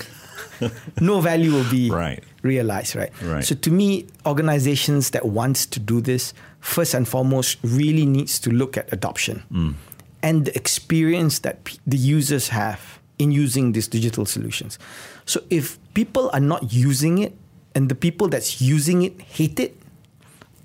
no 1.01 1.21
value 1.21 1.53
will 1.53 1.69
be 1.71 1.91
Right. 1.91 2.23
realized, 2.43 2.95
right? 2.97 3.11
Right. 3.23 3.45
So 3.45 3.55
to 3.55 3.71
me, 3.71 4.07
organizations 4.27 5.11
that 5.11 5.27
wants 5.27 5.67
to 5.67 5.81
do 5.81 6.01
this, 6.01 6.33
first 6.61 6.95
and 6.95 7.07
foremost, 7.09 7.59
really 7.63 8.07
needs 8.07 8.39
to 8.41 8.51
look 8.51 8.77
at 8.77 8.93
adoption 8.93 9.43
mm. 9.53 9.75
and 10.23 10.45
the 10.45 10.57
experience 10.57 11.41
that 11.41 11.65
p- 11.65 11.79
the 11.87 11.97
users 11.97 12.49
have 12.49 12.99
in 13.19 13.33
using 13.33 13.73
these 13.73 13.89
digital 13.89 14.25
solutions. 14.27 14.79
So 15.27 15.43
if 15.51 15.79
people 15.95 16.31
are 16.33 16.41
not 16.41 16.73
using 16.73 17.19
it 17.19 17.37
and 17.75 17.89
the 17.89 17.95
people 17.95 18.29
that's 18.29 18.61
using 18.61 19.03
it 19.03 19.21
hate 19.21 19.61
it, 19.61 19.77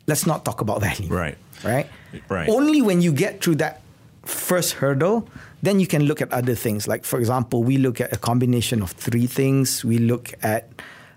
let's 0.08 0.26
not 0.26 0.46
talk 0.46 0.62
about 0.62 0.82
value. 0.82 1.10
Right. 1.10 1.38
Right? 1.64 1.88
Right. 2.30 2.50
Only 2.50 2.82
when 2.82 3.02
you 3.02 3.12
get 3.12 3.42
through 3.44 3.56
that 3.56 3.82
first 4.24 4.74
hurdle, 4.74 5.28
then 5.66 5.80
you 5.80 5.88
can 5.88 6.04
look 6.04 6.22
at 6.22 6.32
other 6.32 6.56
things. 6.56 6.88
Like, 6.88 7.06
for 7.06 7.20
example, 7.20 7.64
we 7.64 7.78
look 7.78 8.00
at 8.00 8.14
a 8.14 8.18
combination 8.18 8.82
of 8.82 8.92
three 8.92 9.28
things. 9.28 9.84
We 9.84 9.98
look 9.98 10.34
at, 10.44 10.70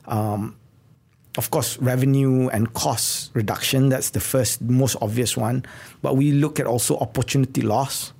um, 0.06 0.56
of 1.36 1.50
course, 1.50 1.78
revenue 1.78 2.48
and 2.48 2.72
cost 2.74 3.30
reduction. 3.34 3.88
That's 3.88 4.10
the 4.10 4.20
first, 4.20 4.62
most 4.62 4.96
obvious 5.00 5.36
one. 5.36 5.64
But 6.02 6.16
we 6.16 6.32
look 6.32 6.60
at 6.60 6.66
also 6.66 6.96
opportunity 6.98 7.62
loss 7.62 8.12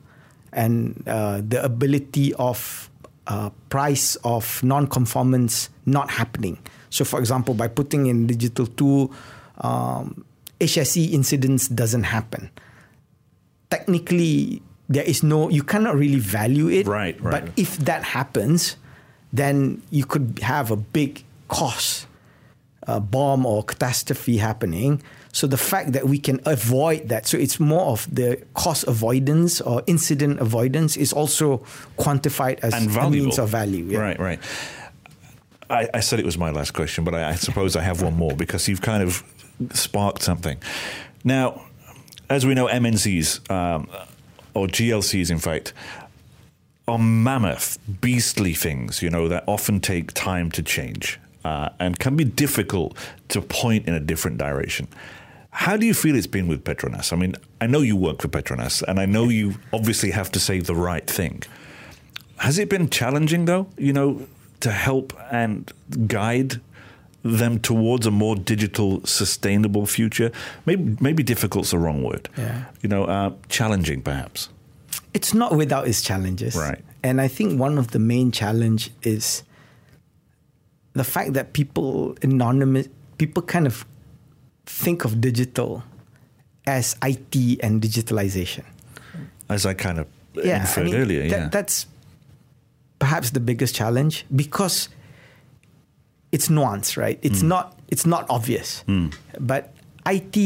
and 0.52 1.02
uh, 1.06 1.40
the 1.46 1.62
ability 1.64 2.34
of 2.34 2.90
uh, 3.26 3.50
price 3.68 4.16
of 4.24 4.62
non-conformance 4.62 5.70
not 5.86 6.10
happening. 6.10 6.58
So, 6.90 7.04
for 7.04 7.20
example, 7.20 7.54
by 7.54 7.68
putting 7.68 8.06
in 8.06 8.26
digital 8.26 8.66
tool, 8.66 9.12
um, 9.58 10.24
HSE 10.60 11.12
incidents 11.12 11.68
doesn't 11.68 12.04
happen. 12.04 12.50
Technically, 13.70 14.62
there 14.88 15.04
is 15.04 15.22
no 15.22 15.48
you 15.48 15.62
cannot 15.62 15.96
really 15.96 16.18
value 16.18 16.68
it. 16.68 16.86
Right, 16.86 17.20
right. 17.20 17.44
But 17.44 17.52
if 17.56 17.76
that 17.78 18.02
happens, 18.04 18.76
then 19.32 19.82
you 19.90 20.04
could 20.04 20.40
have 20.42 20.70
a 20.70 20.76
big 20.76 21.24
cost 21.48 22.06
uh, 22.86 23.00
bomb 23.00 23.44
or 23.46 23.62
catastrophe 23.62 24.38
happening. 24.38 25.02
So 25.30 25.46
the 25.46 25.58
fact 25.58 25.92
that 25.92 26.08
we 26.08 26.18
can 26.18 26.40
avoid 26.46 27.10
that, 27.10 27.26
so 27.26 27.36
it's 27.36 27.60
more 27.60 27.92
of 27.92 28.12
the 28.12 28.42
cost 28.54 28.84
avoidance 28.88 29.60
or 29.60 29.82
incident 29.86 30.40
avoidance, 30.40 30.96
is 30.96 31.12
also 31.12 31.58
quantified 31.98 32.60
as 32.60 32.72
and 32.72 32.96
a 32.96 33.10
means 33.10 33.38
of 33.38 33.50
value. 33.50 33.84
yeah. 33.84 33.98
Right, 33.98 34.18
right. 34.18 34.40
I, 35.70 35.88
I 35.92 36.00
said 36.00 36.18
it 36.18 36.24
was 36.24 36.38
my 36.38 36.50
last 36.50 36.72
question, 36.72 37.04
but 37.04 37.14
I, 37.14 37.28
I 37.28 37.34
suppose 37.34 37.76
I 37.76 37.82
have 37.82 38.00
one 38.00 38.14
more 38.14 38.34
because 38.34 38.66
you've 38.68 38.80
kind 38.80 39.02
of 39.02 39.22
sparked 39.74 40.22
something. 40.22 40.56
Now, 41.24 41.62
as 42.30 42.46
we 42.46 42.54
know, 42.54 42.66
MNCs 42.66 43.50
um, 43.50 43.88
or 44.58 44.66
GLCs, 44.66 45.30
in 45.30 45.38
fact, 45.38 45.72
are 46.86 46.98
mammoth, 46.98 47.78
beastly 48.00 48.54
things. 48.54 49.02
You 49.02 49.10
know 49.10 49.28
that 49.28 49.44
often 49.46 49.80
take 49.80 50.12
time 50.12 50.50
to 50.52 50.62
change 50.62 51.18
uh, 51.44 51.70
and 51.78 51.98
can 51.98 52.16
be 52.16 52.24
difficult 52.24 52.96
to 53.28 53.40
point 53.40 53.86
in 53.86 53.94
a 53.94 54.00
different 54.00 54.38
direction. 54.38 54.88
How 55.50 55.76
do 55.76 55.86
you 55.86 55.94
feel 55.94 56.14
it's 56.14 56.26
been 56.26 56.46
with 56.46 56.64
Petronas? 56.64 57.12
I 57.12 57.16
mean, 57.16 57.34
I 57.60 57.66
know 57.66 57.80
you 57.80 57.96
work 57.96 58.22
for 58.22 58.28
Petronas, 58.28 58.82
and 58.82 59.00
I 59.00 59.06
know 59.06 59.24
you 59.24 59.54
obviously 59.72 60.10
have 60.12 60.30
to 60.32 60.40
say 60.40 60.60
the 60.60 60.74
right 60.74 61.08
thing. 61.08 61.42
Has 62.36 62.58
it 62.58 62.68
been 62.68 62.88
challenging 62.88 63.46
though, 63.46 63.66
you 63.76 63.92
know, 63.92 64.26
to 64.60 64.70
help 64.70 65.12
and 65.32 65.72
guide 66.06 66.60
them 67.22 67.58
towards 67.58 68.06
a 68.06 68.10
more 68.10 68.36
digital, 68.36 69.04
sustainable 69.04 69.86
future? 69.86 70.30
Maybe 70.66 70.96
maybe 71.00 71.22
difficult's 71.22 71.70
the 71.70 71.78
wrong 71.78 72.02
word. 72.02 72.28
Yeah. 72.36 72.64
You 72.82 72.88
know, 72.88 73.04
uh, 73.04 73.32
challenging 73.48 74.02
perhaps. 74.02 74.48
it's 75.14 75.32
not 75.34 75.56
without 75.56 75.88
its 75.88 76.02
challenges. 76.02 76.54
Right. 76.54 76.82
And 77.02 77.20
I 77.20 77.28
think 77.28 77.60
one 77.60 77.78
of 77.78 77.88
the 77.88 77.98
main 77.98 78.30
challenge 78.32 78.90
is 79.02 79.42
the 80.94 81.04
fact 81.04 81.32
that 81.34 81.52
people 81.52 82.16
anonymous 82.22 82.88
people 83.18 83.42
kind 83.42 83.66
of 83.66 83.84
think 84.66 85.04
of 85.04 85.20
digital 85.20 85.82
as 86.66 86.96
IT 87.02 87.34
and 87.62 87.80
digitalization. 87.82 88.64
As 89.48 89.64
I 89.66 89.74
kind 89.74 89.98
of 89.98 90.06
Yeah, 90.34 90.60
inferred 90.60 90.88
I 90.88 90.90
mean, 90.90 90.94
earlier, 91.00 91.22
that- 91.28 91.40
yeah. 91.40 91.48
That's 91.48 91.86
perhaps 92.98 93.30
the 93.30 93.40
biggest 93.40 93.74
challenge 93.74 94.24
because 94.34 94.88
it's 96.32 96.50
nuance, 96.50 96.96
right? 96.96 97.18
It's 97.22 97.40
Hmm. 97.40 97.48
not 97.48 97.78
it's 97.88 98.04
not 98.06 98.26
obvious. 98.28 98.84
But 99.40 99.72
IT 100.06 100.36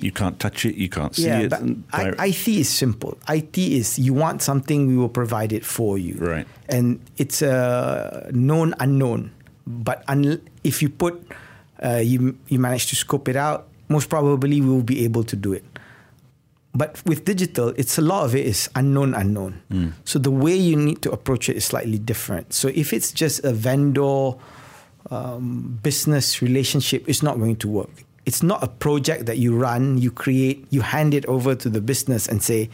you 0.00 0.12
can't 0.12 0.38
touch 0.38 0.64
it, 0.64 0.76
you 0.76 0.88
can't 0.88 1.14
see 1.14 1.26
yeah, 1.26 1.40
it. 1.40 1.50
but 1.50 1.62
I, 1.92 2.28
IT 2.28 2.48
is 2.48 2.68
simple. 2.68 3.18
IT 3.28 3.58
is 3.58 3.98
you 3.98 4.12
want 4.14 4.42
something, 4.42 4.86
we 4.86 4.96
will 4.96 5.08
provide 5.12 5.52
it 5.52 5.64
for 5.64 5.98
you. 5.98 6.16
Right. 6.20 6.46
And 6.68 7.00
it's 7.18 7.42
a 7.42 8.28
known 8.32 8.74
unknown. 8.80 9.30
But 9.66 10.04
un- 10.08 10.40
if 10.64 10.82
you 10.82 10.88
put, 10.88 11.20
uh, 11.84 12.00
you 12.04 12.36
you 12.48 12.58
manage 12.58 12.88
to 12.90 12.96
scope 12.96 13.28
it 13.28 13.36
out, 13.36 13.68
most 13.88 14.08
probably 14.08 14.60
we 14.60 14.68
will 14.68 14.82
be 14.82 15.04
able 15.04 15.24
to 15.24 15.36
do 15.36 15.52
it. 15.52 15.64
But 16.72 17.02
with 17.04 17.24
digital, 17.24 17.74
it's 17.76 17.98
a 17.98 18.00
lot 18.02 18.24
of 18.24 18.34
it 18.34 18.46
is 18.46 18.70
unknown, 18.76 19.12
unknown. 19.14 19.60
So 20.04 20.18
the 20.20 20.30
way 20.30 20.54
you 20.54 20.76
need 20.76 21.02
to 21.02 21.10
approach 21.10 21.48
it 21.48 21.56
is 21.56 21.64
slightly 21.64 21.98
different. 21.98 22.52
So 22.54 22.68
if 22.68 22.92
it's 22.92 23.10
just 23.12 23.42
a 23.44 23.52
vendor 23.52 24.34
um, 25.10 25.78
business 25.82 26.42
relationship, 26.42 27.08
is 27.08 27.22
not 27.22 27.38
going 27.38 27.56
to 27.56 27.68
work. 27.68 27.90
It's 28.26 28.42
not 28.42 28.62
a 28.62 28.68
project 28.68 29.26
that 29.26 29.38
you 29.38 29.56
run, 29.56 29.98
you 29.98 30.10
create, 30.10 30.66
you 30.70 30.82
hand 30.82 31.14
it 31.14 31.24
over 31.26 31.54
to 31.54 31.68
the 31.68 31.80
business 31.80 32.28
and 32.28 32.42
say, 32.42 32.68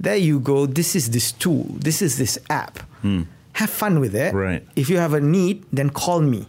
there 0.00 0.16
you 0.16 0.40
go, 0.40 0.66
this 0.66 0.96
is 0.96 1.10
this 1.10 1.32
tool, 1.32 1.66
this 1.70 2.02
is 2.02 2.18
this 2.18 2.38
app. 2.50 2.80
Have 3.52 3.70
fun 3.70 4.00
with 4.00 4.14
it. 4.14 4.34
Right. 4.34 4.66
If 4.76 4.90
you 4.90 4.98
have 4.98 5.14
a 5.14 5.20
need, 5.20 5.64
then 5.72 5.90
call 5.90 6.20
me. 6.20 6.46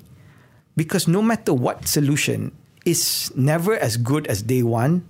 Because 0.75 1.07
no 1.07 1.21
matter 1.21 1.53
what 1.53 1.87
solution 1.87 2.51
is 2.85 3.31
never 3.35 3.75
as 3.77 3.97
good 3.97 4.27
as 4.27 4.41
day 4.41 4.63
one 4.63 5.03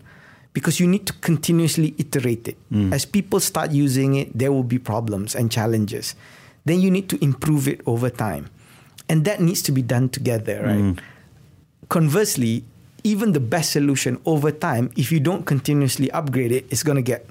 because 0.53 0.79
you 0.79 0.87
need 0.87 1.05
to 1.05 1.13
continuously 1.21 1.93
iterate 1.99 2.47
it. 2.47 2.57
As 2.91 3.05
people 3.05 3.39
start 3.39 3.71
using 3.71 4.15
it, 4.15 4.35
there 4.35 4.51
will 4.51 4.63
be 4.63 4.79
problems 4.79 5.35
and 5.35 5.51
challenges. 5.51 6.15
Then 6.65 6.81
you 6.81 6.89
need 6.89 7.09
to 7.09 7.23
improve 7.23 7.67
it 7.67 7.81
over 7.85 8.09
time. 8.09 8.49
And 9.09 9.25
that 9.25 9.39
needs 9.39 9.61
to 9.63 9.71
be 9.71 9.81
done 9.81 10.09
together, 10.09 10.61
right? 10.63 10.83
Mm. 10.95 10.99
Conversely, 11.89 12.63
even 13.03 13.31
the 13.31 13.39
best 13.39 13.71
solution 13.71 14.19
over 14.25 14.51
time, 14.51 14.91
if 14.97 15.11
you 15.11 15.19
don't 15.19 15.45
continuously 15.45 16.11
upgrade 16.11 16.51
it, 16.51 16.65
it's 16.69 16.83
going 16.83 16.97
to 16.97 17.01
get 17.01 17.25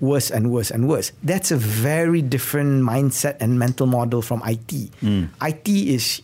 worse 0.00 0.30
and 0.30 0.50
worse 0.50 0.70
and 0.70 0.88
worse. 0.88 1.12
That's 1.22 1.50
a 1.50 1.56
very 1.56 2.22
different 2.22 2.82
mindset 2.82 3.36
and 3.40 3.58
mental 3.58 3.86
model 3.86 4.22
from 4.22 4.42
IT. 4.46 4.90
Mm. 5.02 5.28
IT 5.42 5.68
is 5.68 6.22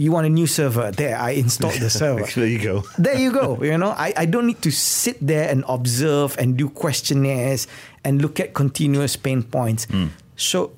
you 0.00 0.12
want 0.12 0.26
a 0.26 0.30
new 0.30 0.46
server, 0.46 0.90
there, 0.90 1.18
I 1.18 1.32
installed 1.32 1.74
the 1.74 1.90
server. 2.00 2.24
there 2.24 2.46
you 2.46 2.58
go. 2.58 2.84
there 2.96 3.18
you 3.18 3.30
go. 3.32 3.62
You 3.62 3.76
know, 3.76 3.90
I, 3.90 4.14
I 4.16 4.24
don't 4.24 4.46
need 4.46 4.62
to 4.62 4.70
sit 4.70 5.18
there 5.20 5.50
and 5.50 5.62
observe 5.68 6.38
and 6.38 6.56
do 6.56 6.70
questionnaires 6.70 7.66
and 8.02 8.22
look 8.22 8.40
at 8.40 8.54
continuous 8.54 9.16
pain 9.16 9.42
points. 9.42 9.84
Mm. 9.86 10.08
So, 10.36 10.72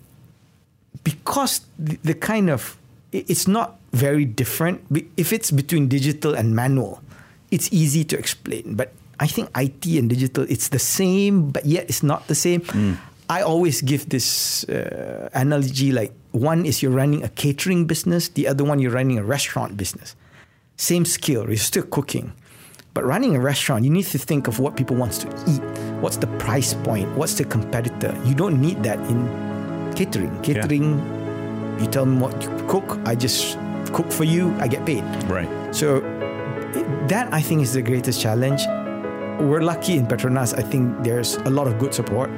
because 1.04 1.60
the, 1.78 1.98
the 2.02 2.14
kind 2.14 2.50
of 2.50 2.76
it's 3.12 3.46
not 3.46 3.78
very 3.92 4.24
different. 4.24 4.80
If 5.16 5.32
it's 5.32 5.50
between 5.50 5.88
digital 5.88 6.34
and 6.34 6.56
manual, 6.56 7.00
it's 7.50 7.68
easy 7.72 8.04
to 8.04 8.18
explain. 8.18 8.74
But 8.74 8.92
I 9.20 9.26
think 9.26 9.50
IT 9.56 9.86
and 9.86 10.08
digital, 10.08 10.44
it's 10.48 10.68
the 10.68 10.78
same, 10.78 11.50
but 11.50 11.64
yet 11.66 11.86
it's 11.88 12.02
not 12.02 12.26
the 12.26 12.34
same. 12.34 12.62
I 13.30 13.42
always 13.42 13.80
give 13.80 14.08
this 14.08 14.64
uh, 14.68 15.30
analogy 15.32 15.92
like 15.92 16.12
one 16.32 16.66
is 16.66 16.82
you're 16.82 16.92
running 16.92 17.22
a 17.22 17.28
catering 17.28 17.86
business, 17.86 18.28
the 18.28 18.48
other 18.48 18.64
one 18.64 18.78
you're 18.78 18.90
running 18.92 19.18
a 19.18 19.24
restaurant 19.24 19.76
business. 19.76 20.16
Same 20.76 21.04
skill, 21.04 21.46
you're 21.46 21.56
still 21.56 21.84
cooking. 21.84 22.32
But 22.94 23.04
running 23.04 23.36
a 23.36 23.40
restaurant, 23.40 23.84
you 23.84 23.90
need 23.90 24.06
to 24.06 24.18
think 24.18 24.48
of 24.48 24.58
what 24.58 24.76
people 24.76 24.96
wants 24.96 25.18
to 25.18 25.28
eat. 25.48 25.62
what's 26.02 26.16
the 26.16 26.26
price 26.38 26.74
point, 26.74 27.08
what's 27.16 27.34
the 27.34 27.44
competitor. 27.44 28.12
You 28.26 28.34
don't 28.34 28.60
need 28.60 28.82
that 28.82 28.98
in 29.08 29.94
catering. 29.94 30.42
Catering, 30.42 30.98
you 31.80 31.86
tell 31.86 32.06
me 32.06 32.18
what 32.18 32.42
you 32.42 32.48
cook, 32.68 32.98
I 33.04 33.14
just 33.14 33.58
cook 33.92 34.10
for 34.10 34.24
you, 34.24 34.54
I 34.58 34.68
get 34.68 34.84
paid. 34.86 35.04
Right. 35.24 35.48
So 35.74 36.00
that 37.08 37.32
I 37.32 37.40
think 37.40 37.62
is 37.62 37.72
the 37.72 37.82
greatest 37.82 38.20
challenge. 38.20 38.62
We're 39.40 39.62
lucky 39.62 39.96
in 39.96 40.06
Petronas. 40.06 40.56
I 40.56 40.62
think 40.62 41.02
there's 41.02 41.36
a 41.36 41.50
lot 41.50 41.66
of 41.66 41.78
good 41.78 41.94
support. 41.94 42.30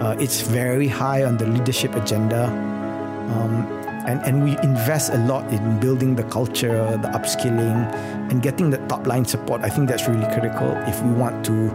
Uh, 0.00 0.16
it's 0.18 0.40
very 0.40 0.88
high 0.88 1.24
on 1.24 1.36
the 1.36 1.46
leadership 1.46 1.94
agenda, 1.94 2.46
um, 2.46 3.66
and 4.06 4.20
and 4.24 4.42
we 4.42 4.58
invest 4.62 5.12
a 5.12 5.18
lot 5.18 5.46
in 5.52 5.78
building 5.78 6.16
the 6.16 6.24
culture, 6.24 6.96
the 7.02 7.08
upskilling, 7.08 7.92
and 8.30 8.42
getting 8.42 8.70
the 8.70 8.78
top 8.88 9.06
line 9.06 9.24
support. 9.24 9.60
I 9.62 9.68
think 9.68 9.88
that's 9.88 10.08
really 10.08 10.26
critical 10.32 10.72
if 10.88 11.00
we 11.02 11.12
want 11.12 11.44
to 11.46 11.70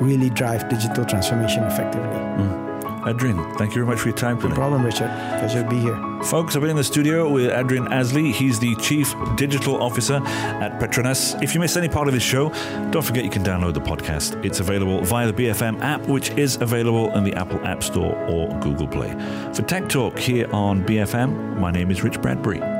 really 0.00 0.30
drive 0.30 0.68
digital 0.68 1.04
transformation 1.04 1.62
effectively. 1.64 2.69
Adrian, 3.06 3.36
thank 3.56 3.70
you 3.74 3.82
very 3.82 3.86
much 3.86 3.98
for 4.00 4.08
your 4.08 4.16
time 4.16 4.36
today. 4.36 4.50
No 4.50 4.54
problem, 4.54 4.84
Richard. 4.84 5.08
Pleasure 5.38 5.62
to 5.62 5.68
be 5.68 5.78
here. 5.78 5.96
Folks, 6.24 6.54
I've 6.54 6.60
been 6.60 6.70
in 6.70 6.76
the 6.76 6.84
studio 6.84 7.30
with 7.30 7.50
Adrian 7.50 7.90
Ashley. 7.92 8.30
He's 8.30 8.58
the 8.58 8.74
Chief 8.76 9.14
Digital 9.36 9.82
Officer 9.82 10.16
at 10.26 10.78
Petronas. 10.78 11.42
If 11.42 11.54
you 11.54 11.60
miss 11.60 11.76
any 11.76 11.88
part 11.88 12.08
of 12.08 12.14
this 12.14 12.22
show, 12.22 12.50
don't 12.90 13.02
forget 13.02 13.24
you 13.24 13.30
can 13.30 13.42
download 13.42 13.74
the 13.74 13.80
podcast. 13.80 14.44
It's 14.44 14.60
available 14.60 15.00
via 15.02 15.32
the 15.32 15.32
BFM 15.32 15.80
app, 15.80 16.06
which 16.08 16.30
is 16.30 16.56
available 16.56 17.10
in 17.16 17.24
the 17.24 17.34
Apple 17.34 17.64
App 17.64 17.82
Store 17.82 18.14
or 18.28 18.48
Google 18.60 18.86
Play. 18.86 19.10
For 19.54 19.62
Tech 19.62 19.88
Talk 19.88 20.18
here 20.18 20.46
on 20.52 20.84
BFM, 20.84 21.58
my 21.58 21.70
name 21.70 21.90
is 21.90 22.02
Rich 22.02 22.20
Bradbury. 22.20 22.79